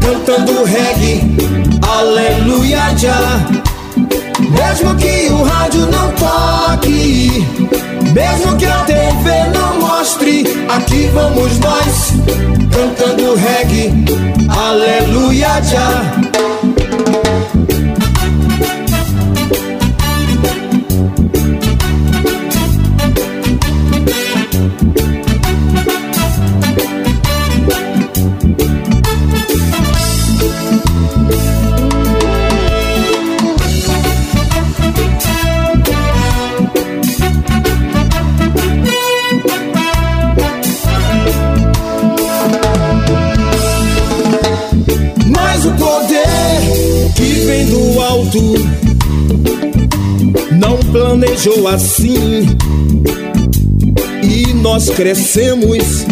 [0.00, 1.22] cantando reggae,
[1.82, 3.57] aleluia já.
[4.50, 7.46] Mesmo que o rádio não toque,
[8.12, 12.12] mesmo que a TV não mostre, aqui vamos nós
[12.72, 13.92] cantando reggae,
[14.48, 16.57] aleluia já.
[51.38, 52.46] Planejou assim.
[54.22, 56.04] E nós crescemos,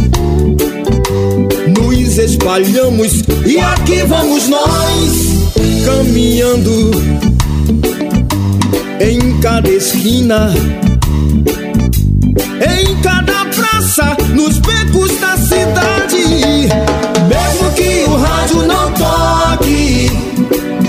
[1.78, 5.50] nos espalhamos, e aqui vamos nós
[5.84, 6.90] caminhando
[9.00, 10.54] em cada esquina,
[12.60, 16.68] em cada praça, nos becos da cidade.
[17.28, 20.10] Mesmo que o rádio não toque,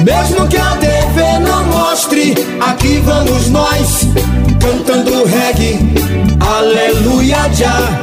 [0.03, 3.46] mesmo que a TV não mostre, aqui vamos
[5.67, 5.79] reggae.
[6.39, 8.01] Aleluia, já.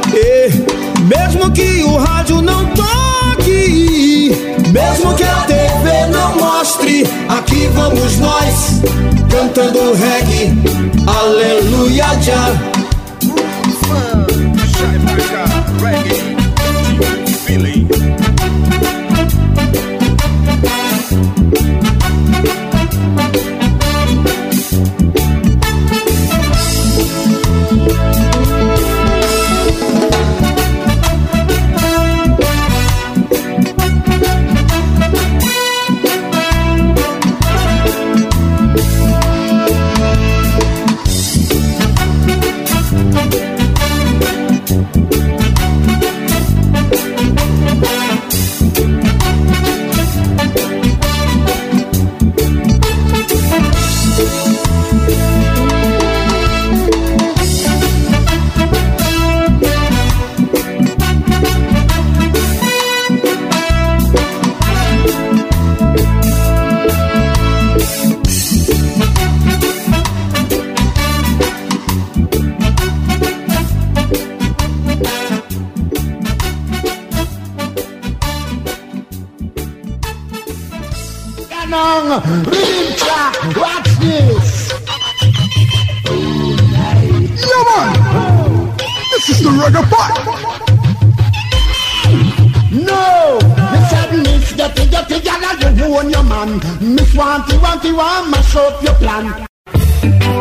[1.07, 4.31] mesmo que o rádio não toque,
[4.71, 8.81] mesmo que a TV não mostre, aqui vamos nós
[9.29, 10.53] cantando reggae.
[11.07, 12.75] Aleluia, já.
[17.55, 18.34] Canon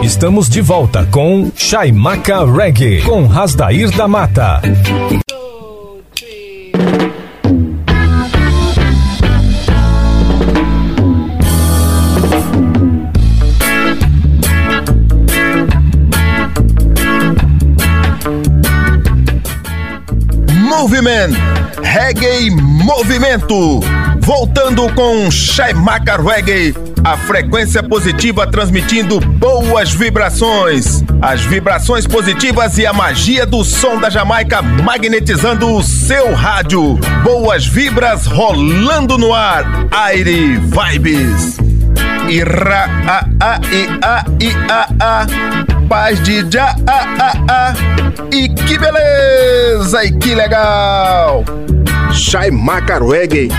[0.02, 4.60] Estamos de volta com Chaimaca Reggae, com Rasdair da Mata.
[20.84, 21.34] Moviment,
[21.82, 23.80] Reggae Movimento.
[24.20, 31.04] Voltando com Chaimaca Reggae, a frequência positiva transmitindo boas vibrações.
[31.20, 36.98] As vibrações positivas e a magia do som da Jamaica magnetizando o seu rádio.
[37.22, 39.64] Boas vibras rolando no ar.
[39.90, 41.58] Aire Vibes.
[42.28, 45.26] Ira a a i a i a a
[45.86, 47.74] paz de já a a a
[48.34, 51.44] e que beleza e que legal
[52.10, 53.50] Chaimaca Reggae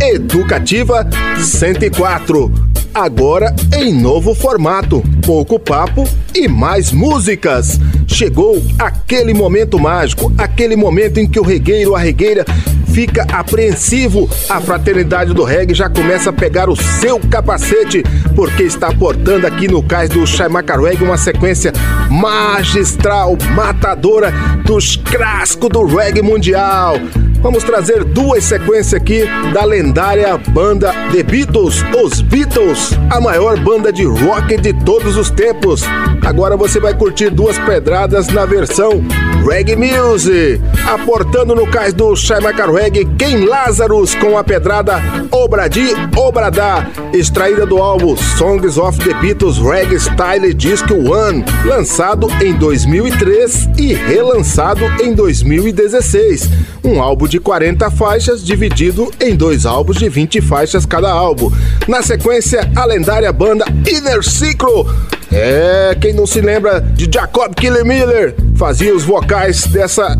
[0.00, 1.04] Educativa
[1.36, 2.61] 104
[2.94, 7.80] Agora em novo formato, pouco papo e mais músicas.
[8.06, 12.44] Chegou aquele momento mágico, aquele momento em que o regueiro, a regueira
[12.92, 14.28] fica apreensivo.
[14.46, 18.02] A fraternidade do reggae já começa a pegar o seu capacete,
[18.36, 21.72] porque está portando aqui no cais do Chaimaca Reggae uma sequência
[22.10, 24.30] magistral, matadora
[24.66, 26.96] dos crascos do reggae mundial.
[27.42, 33.92] Vamos trazer duas sequências aqui da lendária banda The Beatles, os Beatles, a maior banda
[33.92, 35.82] de rock de todos os tempos.
[36.24, 39.04] Agora você vai curtir duas pedradas na versão
[39.44, 45.02] Reggae Music, aportando no cais do Chaimaca Reggae Ken Lazarus com a pedrada
[45.32, 52.54] Obradi Obradá, extraída do álbum Songs of the Beatles Reggae Style Disc One, lançado em
[52.54, 56.48] 2003 e relançado em 2016.
[56.84, 61.50] Um álbum de 40 faixas dividido em dois álbuns de 20 faixas cada álbum.
[61.88, 64.86] Na sequência, a lendária banda Inner Ciclo.
[65.32, 70.14] É, quem não se lembra de Jacob Killer Miller fazia os vocais dessa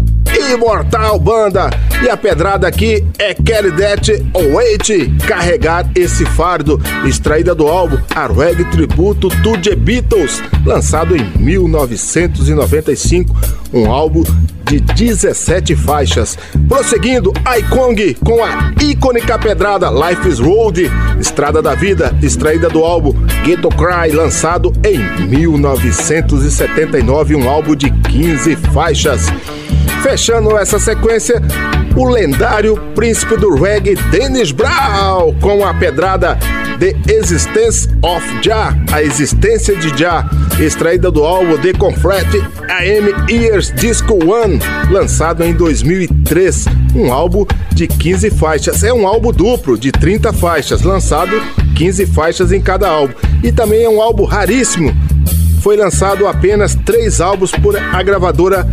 [0.53, 1.71] imortal banda.
[2.03, 8.27] E a pedrada aqui é Kelly Det Wait carregar esse fardo, extraída do álbum A
[8.27, 13.37] Reggae Tributo to The Beatles, lançado em 1995,
[13.73, 14.23] um álbum
[14.65, 16.39] de 17 faixas.
[16.69, 20.91] Prosseguindo, Aikong com a icônica pedrada Life is Road,
[21.21, 23.13] Estrada da Vida, extraída do álbum
[23.45, 29.27] Ghetto Cry, lançado em 1979, um álbum de 15 faixas.
[30.03, 31.41] Fechando essa sequência,
[31.97, 36.39] o lendário príncipe do reggae Dennis Brown com a pedrada
[36.79, 40.29] The Existence of Jah, a existência de Jah,
[40.59, 42.27] extraída do álbum The Confrat
[42.69, 44.59] AM Years Disco One,
[44.91, 46.65] lançado em 2003,
[46.97, 48.83] um álbum de 15 faixas.
[48.83, 51.41] É um álbum duplo de 30 faixas, lançado
[51.77, 53.15] 15 faixas em cada álbum.
[53.45, 54.93] E também é um álbum raríssimo,
[55.61, 58.67] foi lançado apenas três álbuns por a gravadora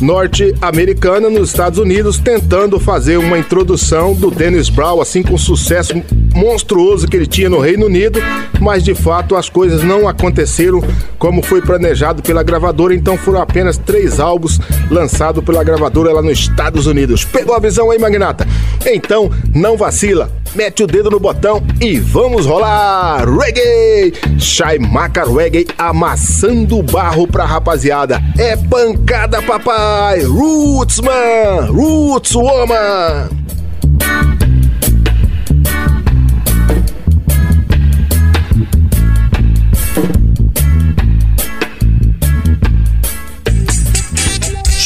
[0.00, 5.94] norte-americana nos Estados Unidos, tentando fazer uma introdução do Dennis Brown, assim com sucesso
[6.34, 8.20] monstruoso que ele tinha no Reino Unido,
[8.60, 10.82] mas de fato as coisas não aconteceram
[11.18, 14.58] como foi planejado pela gravadora, então foram apenas três álbuns
[14.90, 17.24] lançados pela gravadora lá nos Estados Unidos.
[17.24, 18.46] Pegou a visão aí, Magnata?
[18.86, 23.24] Então não vacila, mete o dedo no botão e vamos rolar!
[23.28, 24.12] Reggae!
[24.38, 28.22] Chaimaca Reggae amassando barro pra rapaziada.
[28.38, 30.22] É pancada, papai!
[30.22, 31.66] Roots, man!
[31.70, 33.28] Roots, woman!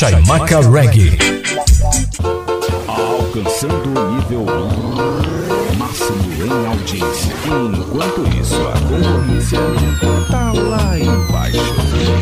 [0.02, 1.16] Chaimaca Reggae.
[2.88, 4.44] Alcançando o nível
[5.78, 7.32] máximo em audiência.
[7.72, 9.60] Enquanto isso, a concorrência
[10.28, 11.74] tá lá embaixo.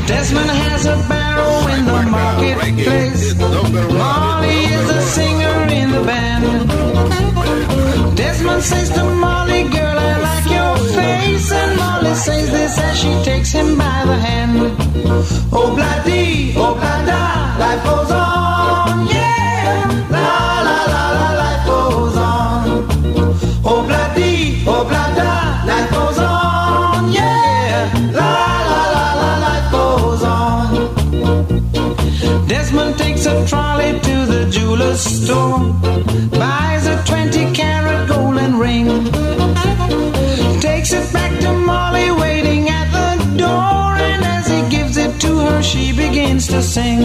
[0.06, 3.34] Desmond has a barrel in the marketplace.
[3.34, 6.68] Molly is a singer in the band.
[8.14, 9.89] Desmond says to Molly, girl,
[10.94, 11.52] face.
[11.52, 14.58] And Molly says this as she takes him by the hand.
[15.52, 19.84] Oh, bloody, oh, blada, life goes on, yeah.
[20.10, 20.28] La,
[20.66, 22.62] la, la, la, life goes on.
[23.64, 25.30] Oh, bloody, oh, blada,
[25.66, 27.90] life goes on, yeah.
[28.18, 28.32] La,
[28.70, 30.68] la, la, la, life goes on.
[32.48, 35.58] Desmond takes a trolley to the jeweler's store,
[36.38, 38.86] buys a 20 carat golden ring,
[45.70, 46.98] she begins to sing.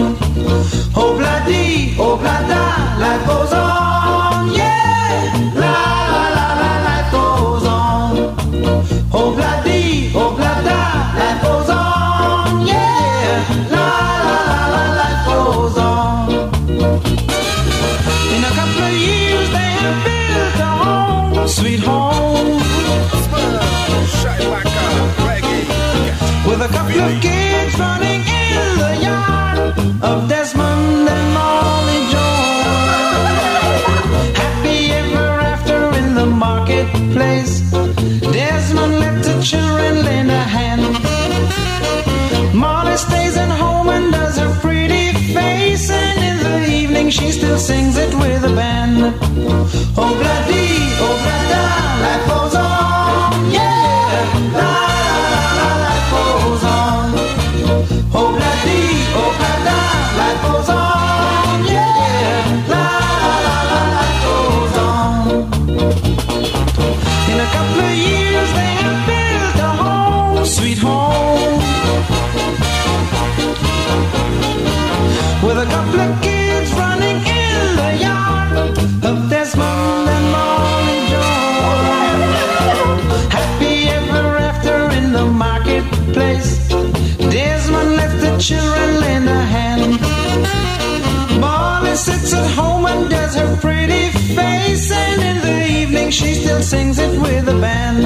[0.98, 2.62] Oh, bloody, oh, blada,
[2.98, 5.30] life goes on, yeah.
[5.62, 5.76] La,
[6.14, 8.10] la, la, la, life goes on.
[9.18, 10.80] Oh, bloody, oh, blada,
[11.20, 13.46] life goes on, yeah.
[13.74, 13.88] La,
[14.28, 16.26] la, la, la, life goes on.
[18.34, 22.16] In a couple of years, they have built a home, sweet home.
[26.48, 28.15] With a couple of kids running
[30.06, 33.26] of Desmond and Molly Jones.
[34.42, 37.54] Happy ever after in the marketplace.
[38.36, 40.84] Desmond let the children lend a hand.
[42.54, 47.58] Molly stays at home and does her pretty face, and in the evening she still
[47.58, 48.98] sings it with a band.
[50.02, 50.68] Oh, bloody,
[51.04, 51.75] oh, blada,
[93.26, 98.04] does her pretty face, and in the evening she still sings it with a band.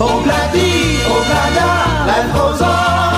[0.00, 1.68] Oh, bloody, oh, blada,
[2.10, 3.17] life goes on,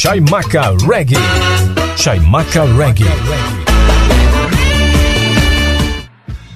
[0.00, 1.20] Chaimaca Reggae.
[1.94, 3.04] Chaimaca Reggae.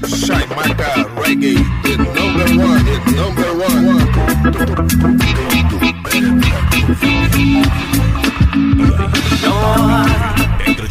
[0.00, 4.00] Chaimaca Reggae, the number one, the number one.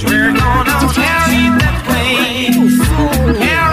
[0.05, 2.53] We're gonna carry that weight,
[3.39, 3.72] carry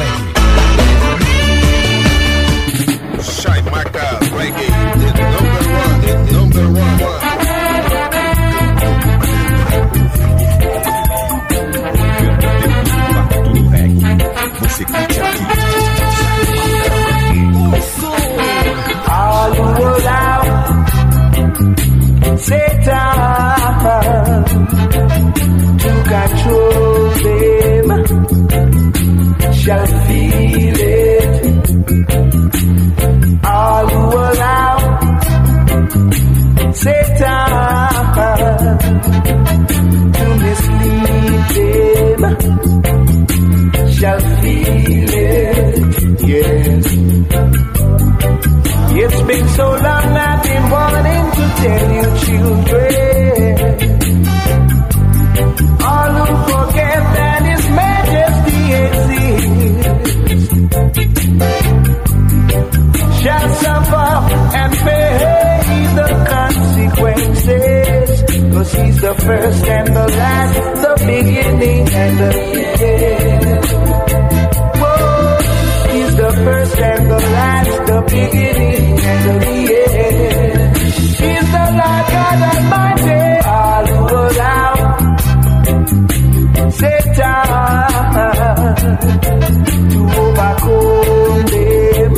[68.71, 72.31] Cause He's the first and the last, the beginning and the
[72.81, 73.65] end.
[74.79, 75.37] Whoa,
[75.91, 80.77] He's the first and the last, the beginning and the end.
[80.77, 83.87] He's the Lord God Almighty, all
[84.21, 84.73] allow
[86.71, 87.11] Satan
[89.91, 92.15] to overcome them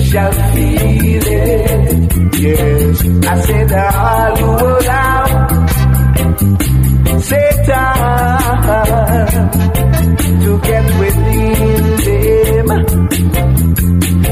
[0.00, 1.76] shall feel it.
[2.38, 5.26] Yes, I said all who allow
[7.20, 8.36] Satan
[10.42, 12.68] to get within them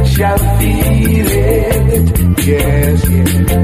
[0.06, 2.46] shall feel it.
[2.46, 3.63] Yes, yes.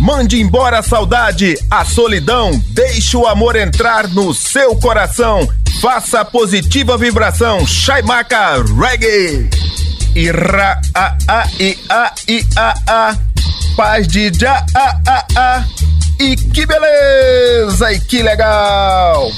[0.00, 5.48] Mande embora a saudade, a solidão, deixe o amor entrar no seu coração.
[5.80, 9.48] Faça a positiva vibração, Chaimaca Reggae.
[10.14, 13.16] Ira a a i a i a a,
[13.76, 15.64] paz de já a a a.
[16.20, 19.32] E que beleza e que legal!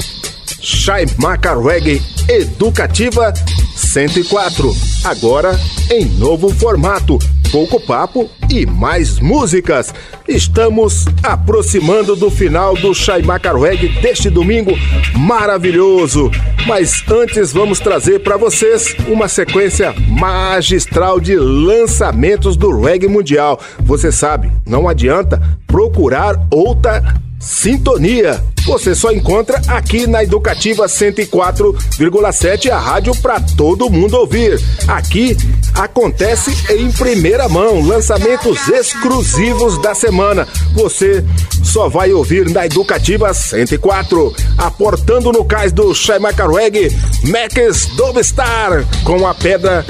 [0.64, 3.34] Chaimaca Reggae Educativa
[3.76, 4.74] 104.
[5.04, 5.60] Agora
[5.90, 7.18] em novo formato.
[7.52, 9.92] Pouco papo e mais músicas.
[10.26, 14.72] Estamos aproximando do final do Chaimaca Reggae deste domingo
[15.14, 16.30] maravilhoso.
[16.66, 23.60] Mas antes vamos trazer para vocês uma sequência magistral de lançamentos do reggae mundial.
[23.80, 27.02] Você sabe, não adianta procurar outra
[27.44, 28.42] Sintonia.
[28.66, 34.58] Você só encontra aqui na Educativa 104,7, a rádio para todo mundo ouvir.
[34.88, 35.36] Aqui
[35.74, 40.48] acontece em primeira mão, lançamentos exclusivos da semana.
[40.72, 41.22] Você
[41.62, 46.90] só vai ouvir na Educativa 104, aportando no cais do Shaimaka Reggae,
[47.24, 47.90] Max
[48.26, 49.84] Star com a pedra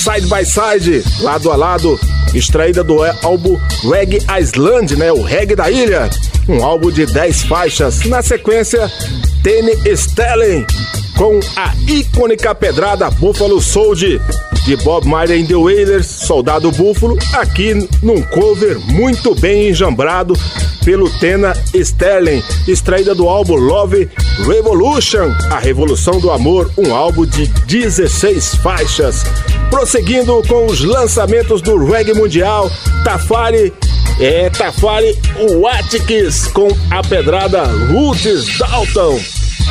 [0.00, 2.00] Side by Side, lado a lado,
[2.34, 5.12] extraída do álbum Reggae Island, né?
[5.12, 6.08] O reggae da ilha.
[6.48, 8.02] Um álbum de 10 faixas.
[8.06, 8.90] Na sequência,
[9.42, 10.64] Tene Stelling
[11.18, 14.22] com a icônica pedrada Buffalo Soldier
[14.64, 20.32] de Bob Marley and the Wailers, Soldado Búfalo, aqui num cover muito bem enjambrado
[20.82, 24.08] pelo Tena Sterling, extraída do álbum Love
[24.46, 29.24] Revolution, a Revolução do Amor, um álbum de 16 faixas.
[29.70, 32.70] Prosseguindo com os lançamentos do reggae mundial,
[33.04, 33.72] Tafari
[34.18, 35.16] é Tafari
[35.56, 39.18] Wattikis com a pedrada Roots Dalton.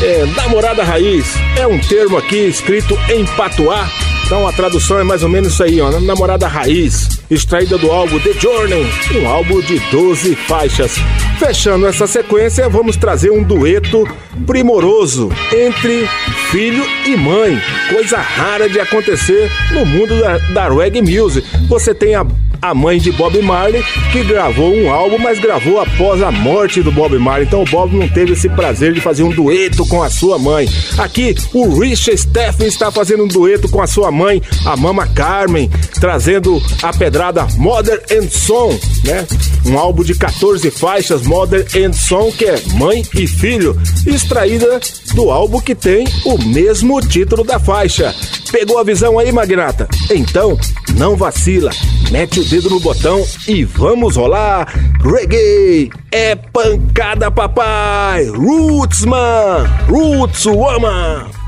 [0.01, 3.88] É, namorada raiz é um termo aqui escrito em patuá
[4.30, 5.89] então a tradução é mais ou menos isso aí, ó.
[5.99, 8.85] Namorada Raiz, extraída do álbum The Journey,
[9.22, 10.95] um álbum de 12 faixas.
[11.38, 14.07] Fechando essa sequência, vamos trazer um dueto
[14.45, 16.07] primoroso entre
[16.51, 17.61] filho e mãe.
[17.93, 21.47] Coisa rara de acontecer no mundo da, da reggae music.
[21.68, 22.26] Você tem a
[22.61, 23.81] a mãe de Bob Marley,
[24.11, 27.47] que gravou um álbum, mas gravou após a morte do Bob Marley.
[27.47, 30.68] Então o Bob não teve esse prazer de fazer um dueto com a sua mãe.
[30.97, 35.69] Aqui o Richard Steffen está fazendo um dueto com a sua mãe, a Mama Carmen,
[36.01, 37.18] trazendo a pedrada
[37.57, 38.69] Mother and Son,
[39.03, 39.27] né?
[39.65, 43.77] Um álbum de 14 faixas, Mother and Son, que é mãe e filho,
[44.07, 44.79] extraída
[45.13, 48.15] do álbum que tem o mesmo título da faixa.
[48.53, 49.85] Pegou a visão aí, magnata?
[50.09, 50.57] Então,
[50.95, 51.71] não vacila,
[52.09, 54.67] mete o dedo no botão e vamos rolar.
[55.03, 58.29] Reggae é pancada, papai.
[58.29, 59.65] Roots, man.
[59.89, 61.39] Roots, woman.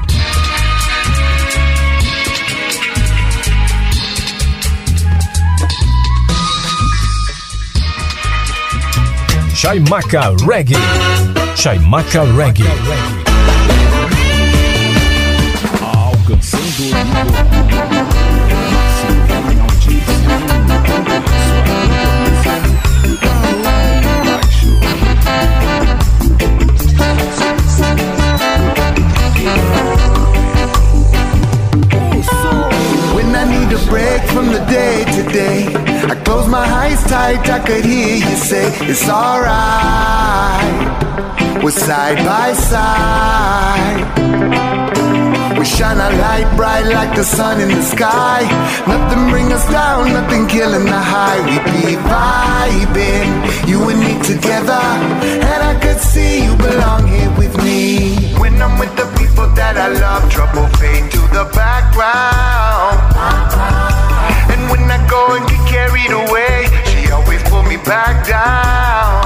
[9.62, 10.76] Chaimaca Reggae.
[11.56, 12.66] Chaimaca Reggae.
[15.84, 17.91] Alcançando o nível
[36.12, 39.54] I close my eyes tight, I could hear you say, It's alright.
[41.64, 44.04] We're side by side.
[45.58, 48.42] We shine a light bright like the sun in the sky.
[48.88, 51.40] Nothing bring us down, nothing killing the high.
[51.48, 53.32] We be vibing,
[53.70, 54.84] you and me together.
[55.48, 58.36] And I could see you belong here with me.
[58.38, 62.52] When I'm with the people that I love, trouble fade to the background.
[64.72, 69.20] And when I go and get carried away, she always pull me back down.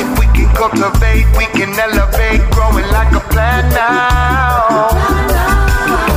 [0.00, 4.90] If we can cultivate, we can elevate, growing like a plant now.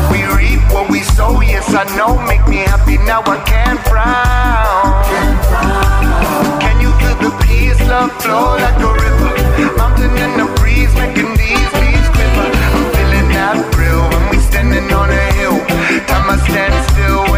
[0.09, 5.05] We reap what we sow, yes I know, make me happy now I can't frown.
[6.61, 9.77] Can you feel the peace, love flow like a river?
[9.77, 12.49] Mountain in the breeze, making these leaves quiver.
[12.49, 15.59] I'm feeling that thrill when we standing on a hill.
[16.09, 17.28] Time I stand still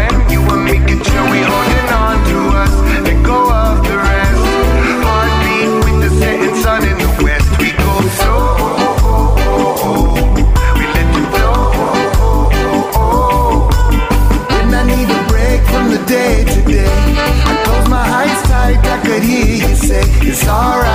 [20.51, 20.90] alright.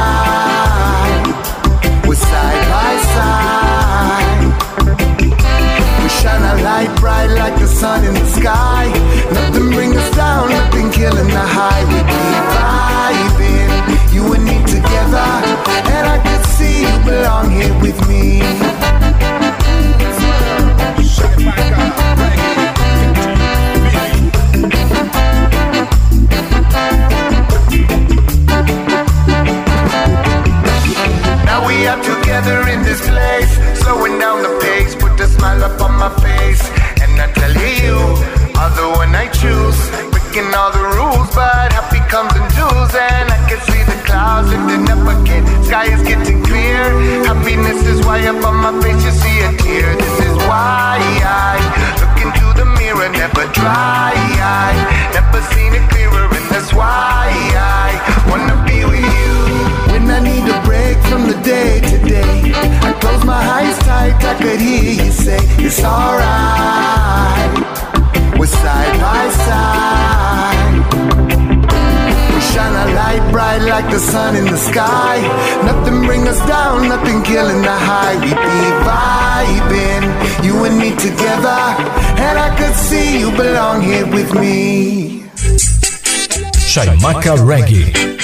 [86.77, 88.16] Chaimaca Reggae.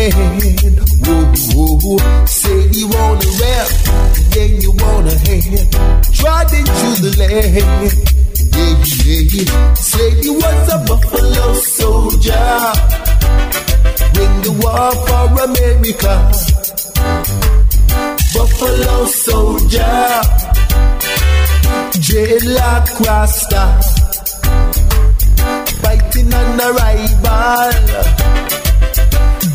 [0.00, 0.80] The land.
[1.52, 3.68] Whoa, whoa, said you wanna rap,
[4.32, 5.72] then you wanna hand.
[6.14, 7.92] Tried into the land.
[8.56, 9.74] Yeah, yeah, yeah.
[9.74, 12.72] Said he was a buffalo soldier.
[14.16, 16.14] Win the war for America.
[18.34, 20.20] Buffalo soldier.
[22.04, 23.64] Dreadlock Rasta.
[25.82, 28.39] Fighting on a rival.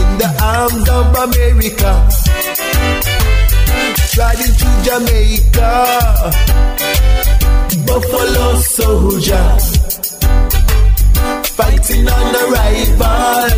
[0.00, 1.92] in the arms of America.
[4.14, 5.72] Tried to Jamaica.
[7.86, 9.76] Buffalo soldier
[11.56, 13.50] fighting on the rival,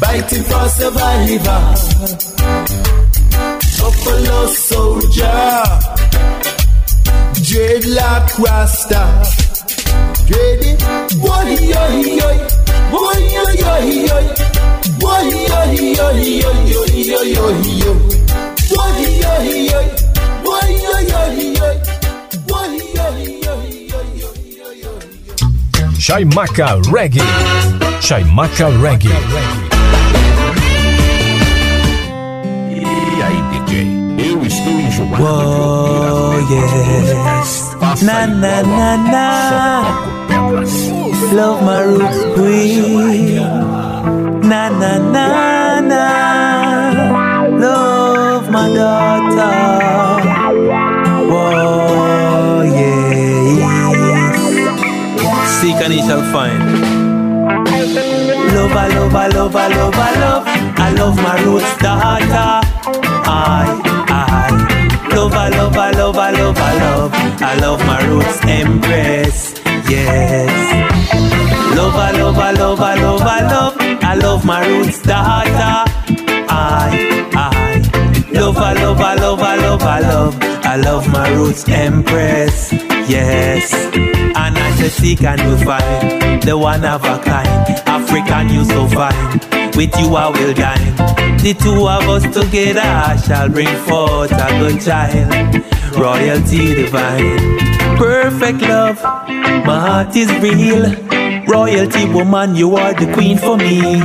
[0.00, 1.66] fighting for survival.
[3.78, 5.62] Buffalo soldier,
[7.46, 9.02] dreadlock rasta,
[10.26, 10.72] dready,
[11.20, 11.84] boy yo
[12.18, 12.63] yo,
[26.04, 27.22] Chaimaca Reggae.
[28.00, 29.08] Chaimaca Reggae.
[32.70, 33.72] E aí, DJ?
[34.30, 37.74] Eu estou enjoado Oh, yes.
[38.02, 40.04] Na, na, na, na.
[41.32, 43.36] Love my roots queen,
[44.48, 46.04] Na na na na.
[47.48, 49.54] Love my daughter.
[51.30, 54.38] Oh yes.
[55.60, 56.62] Seek and he shall find.
[58.54, 60.44] Love, I love, I love, I love, I love.
[60.78, 62.60] I love my roots daughter.
[63.26, 64.50] I, I.
[65.14, 67.12] Love, I love, I love, I love, I love.
[67.42, 69.54] I love my roots embrace.
[69.88, 70.93] Yes.
[71.76, 73.76] Love, I love, I love, I love, I love.
[73.80, 75.84] I love my roots daughter.
[76.48, 78.30] I, I.
[78.32, 80.36] Love, I love, I love, I love, I love.
[80.40, 82.72] I love my roots empress.
[83.08, 83.72] Yes.
[83.94, 87.48] And I just seek and you find the one of a kind.
[87.86, 89.53] African, you so fine.
[89.76, 90.94] With you I will dine.
[91.42, 95.62] The two of us together shall bring forth a good child.
[95.96, 97.58] Royalty divine.
[97.98, 99.02] Perfect love.
[99.66, 100.84] My heart is real.
[101.46, 104.00] Royalty woman, you are the queen for me.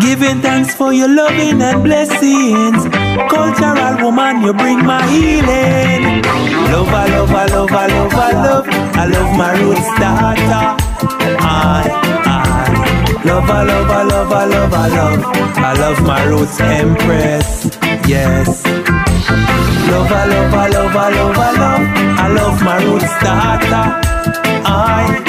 [0.00, 2.84] Giving thanks for your loving and blessings.
[3.30, 6.22] Cultural woman, you bring my healing.
[6.72, 8.66] Love, I love, I love, I love, I love.
[8.68, 10.76] I love my roots daughter.
[11.40, 12.13] I, I.
[13.24, 15.24] Love, I love, I love, I love, I love.
[15.56, 17.64] I love my roots empress.
[18.06, 18.64] Yes.
[19.90, 21.84] Love, I love, I love, I love, I love.
[22.24, 24.00] I love my roots daughter.
[24.66, 25.20] I.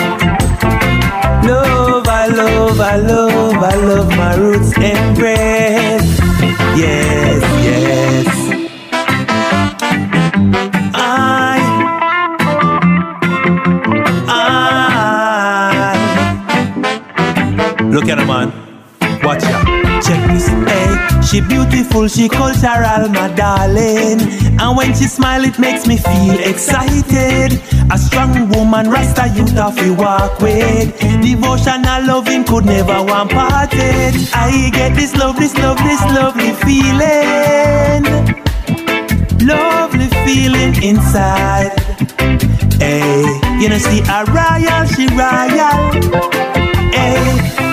[1.47, 6.19] Love, I love, I love, I love my roots embrace.
[6.75, 8.44] Yes, yes.
[17.95, 18.51] Look at her, man.
[19.23, 19.63] Watch out.
[20.03, 21.21] Check this, hey.
[21.21, 24.19] She beautiful, she cultural, my darling.
[24.59, 27.53] And when she smile, it makes me feel excited.
[27.89, 30.91] A strong woman, Rasta youth of we walk with.
[30.99, 34.13] Devotion Devotional loving could never want parted.
[34.33, 38.03] I get this love, this love, this lovely feeling.
[39.47, 41.71] Lovely feeling inside.
[42.77, 43.23] Hey,
[43.61, 46.35] you know, see a royal, she royal.
[46.91, 47.64] Hey,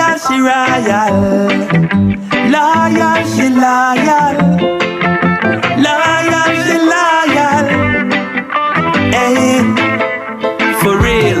[0.00, 1.48] royal, she royal.
[2.54, 4.36] Loyal, she loyal.
[5.84, 7.66] Loyal, she loyal.
[9.12, 9.64] Hey, eh,
[10.80, 11.40] for real.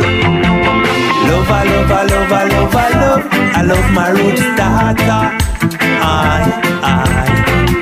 [1.28, 3.24] Love, I love, I love, I love, I love.
[3.32, 5.22] I love my roots daughter.
[6.02, 6.44] I,
[6.82, 7.30] I.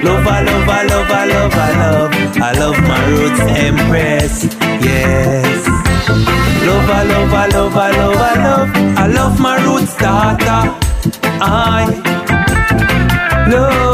[0.03, 2.13] Love, I love, I love, I love, I love.
[2.41, 4.45] I love my roots empress.
[4.85, 5.67] Yes.
[6.67, 8.78] Love, I love, I love, I love, I love.
[9.09, 10.61] I love my roots daughter.
[11.41, 11.87] I
[13.49, 13.88] love,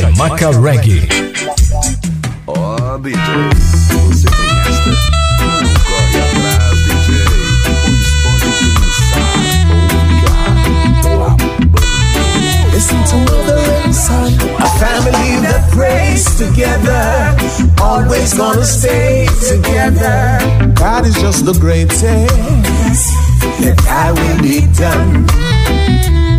[0.00, 1.06] Chaimaca Reggae.
[2.48, 3.16] Ó, DJ,
[4.08, 4.36] você tem?
[5.86, 7.08] Corre atrás, DJ,
[12.72, 17.36] Listen to mother son, a family that prays together,
[17.80, 20.40] always gonna stay together.
[20.74, 22.04] God is just the greatest
[23.60, 25.43] that I will be done.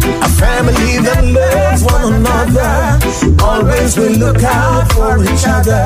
[0.06, 3.00] A family that loves one another,
[3.44, 5.84] always will look out for each other,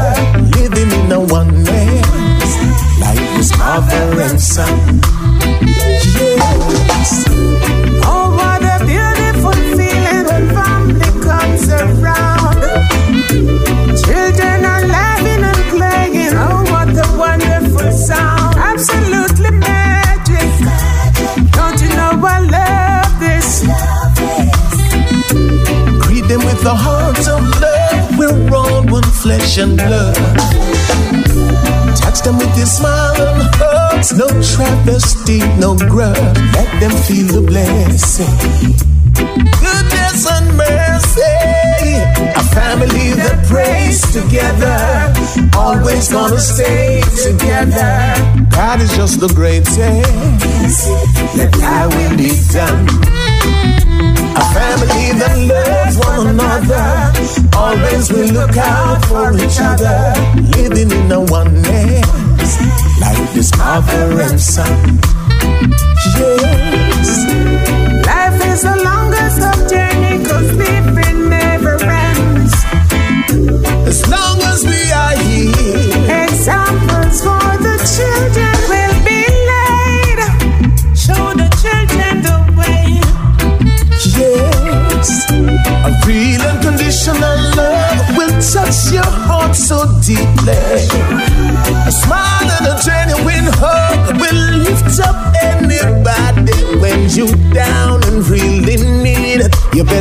[0.57, 2.51] living in a oneness,
[2.99, 5.01] like this mother and son.
[6.19, 7.25] Yes.
[8.11, 12.59] Oh, what a beautiful feeling when family comes around.
[14.03, 16.33] Children are laughing and playing.
[16.35, 18.55] Oh, what a wonderful sound.
[18.57, 19.08] Absolutely
[26.63, 28.17] the hearts of love.
[28.17, 30.15] We're all one flesh and blood.
[31.95, 34.11] Touch them with your smile and hugs.
[34.13, 36.17] No travesty, no grudge.
[36.55, 38.35] Let them feel the blessing.
[39.63, 41.35] Goodness and mercy.
[42.35, 44.79] A family that prays together.
[45.57, 48.15] Always gonna stay together.
[48.51, 49.77] God is just the greatest
[51.37, 53.18] that I will be done.
[54.41, 56.87] A family that loves one another.
[57.57, 59.97] Always will look out for each other.
[60.57, 62.07] Living in a oneness.
[62.99, 64.99] Like this mother and son.
[66.19, 67.09] Yes.
[68.07, 72.53] Life is a longest of journey, cause living never ends.
[73.87, 74.28] As long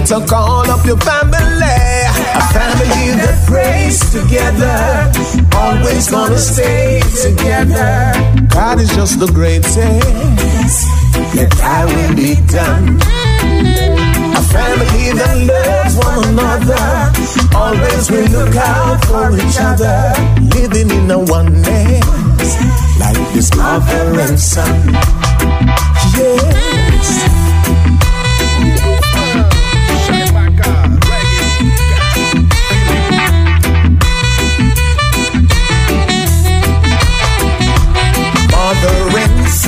[0.08, 1.36] better call up your family.
[1.36, 5.10] A family that prays together,
[5.56, 8.12] always gonna stay together.
[8.48, 10.86] God is just the greatest.
[11.34, 12.96] Let thy will be done.
[14.32, 16.88] A family that loves one another,
[17.54, 20.14] always will look out for each other,
[20.56, 22.56] living in a oneness,
[22.98, 24.94] like this mother and son.
[26.16, 27.37] Yes.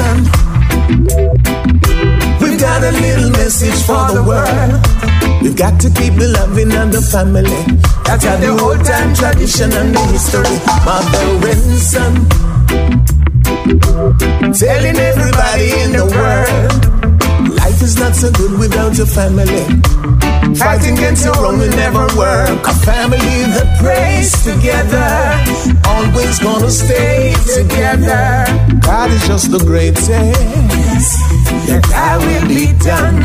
[0.01, 0.19] Son.
[2.41, 4.73] We've got a little message for the world.
[5.43, 7.61] We've got to keep the loving and the family.
[8.07, 10.57] That's how the old time tradition and the history.
[10.87, 12.15] Mother and son.
[14.61, 17.00] Telling everybody in the world,
[17.81, 19.65] life is not so good without your family.
[20.57, 22.67] Fighting against your own will never work.
[22.67, 25.11] A family that prays together,
[25.89, 28.45] always gonna stay together.
[28.81, 30.11] God is just the greatest.
[31.67, 33.19] That I will be done.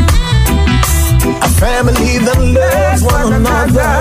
[1.41, 3.93] A family that loves one another,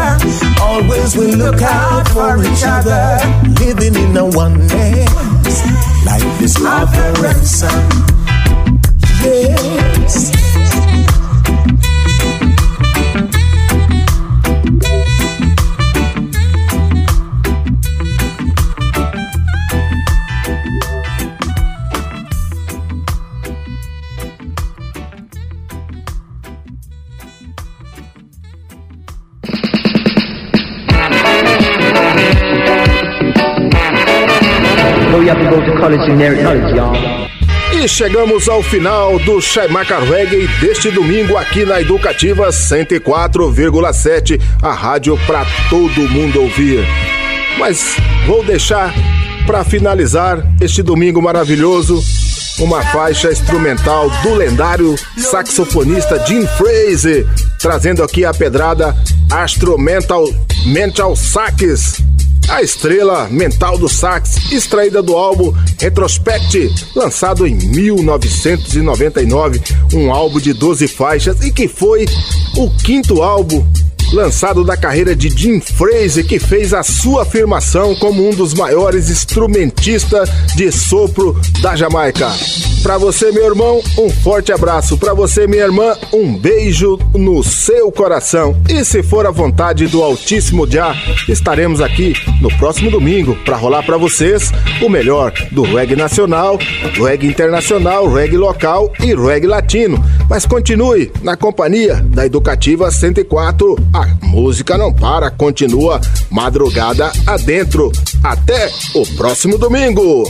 [0.62, 3.18] always will look out for each other,
[3.60, 5.58] living in a oneness,
[6.06, 8.04] like this mother and son.
[9.24, 10.33] Yes.
[37.74, 45.18] E chegamos ao final do Shaimaka Reggae deste domingo aqui na Educativa 104,7, a rádio
[45.26, 46.86] para todo mundo ouvir.
[47.58, 47.96] Mas
[48.26, 48.94] vou deixar
[49.46, 52.00] para finalizar este domingo maravilhoso
[52.60, 57.26] uma faixa instrumental do lendário saxofonista Jim Fraser,
[57.60, 58.96] trazendo aqui a pedrada
[59.30, 60.24] Astro Mental,
[60.64, 62.13] Mental Sax.
[62.48, 69.62] A estrela mental do sax, extraída do álbum Retrospect, lançado em 1999,
[69.94, 72.04] um álbum de 12 faixas e que foi
[72.56, 73.66] o quinto álbum
[74.14, 79.10] lançado da carreira de Jim Fraser, que fez a sua afirmação como um dos maiores
[79.10, 82.30] instrumentistas de sopro da Jamaica.
[82.82, 84.96] Para você, meu irmão, um forte abraço.
[84.98, 88.54] Para você, minha irmã, um beijo no seu coração.
[88.68, 90.94] E se for a vontade do Altíssimo Já,
[91.26, 96.58] estaremos aqui no próximo domingo para rolar para vocês o melhor do reggae nacional,
[96.92, 99.98] reggae internacional, reggae local e reggae latino.
[100.28, 103.76] Mas continue na companhia da Educativa 104.
[103.92, 106.00] A música não para, continua
[106.30, 107.92] madrugada adentro.
[108.22, 110.24] Até o próximo domingo!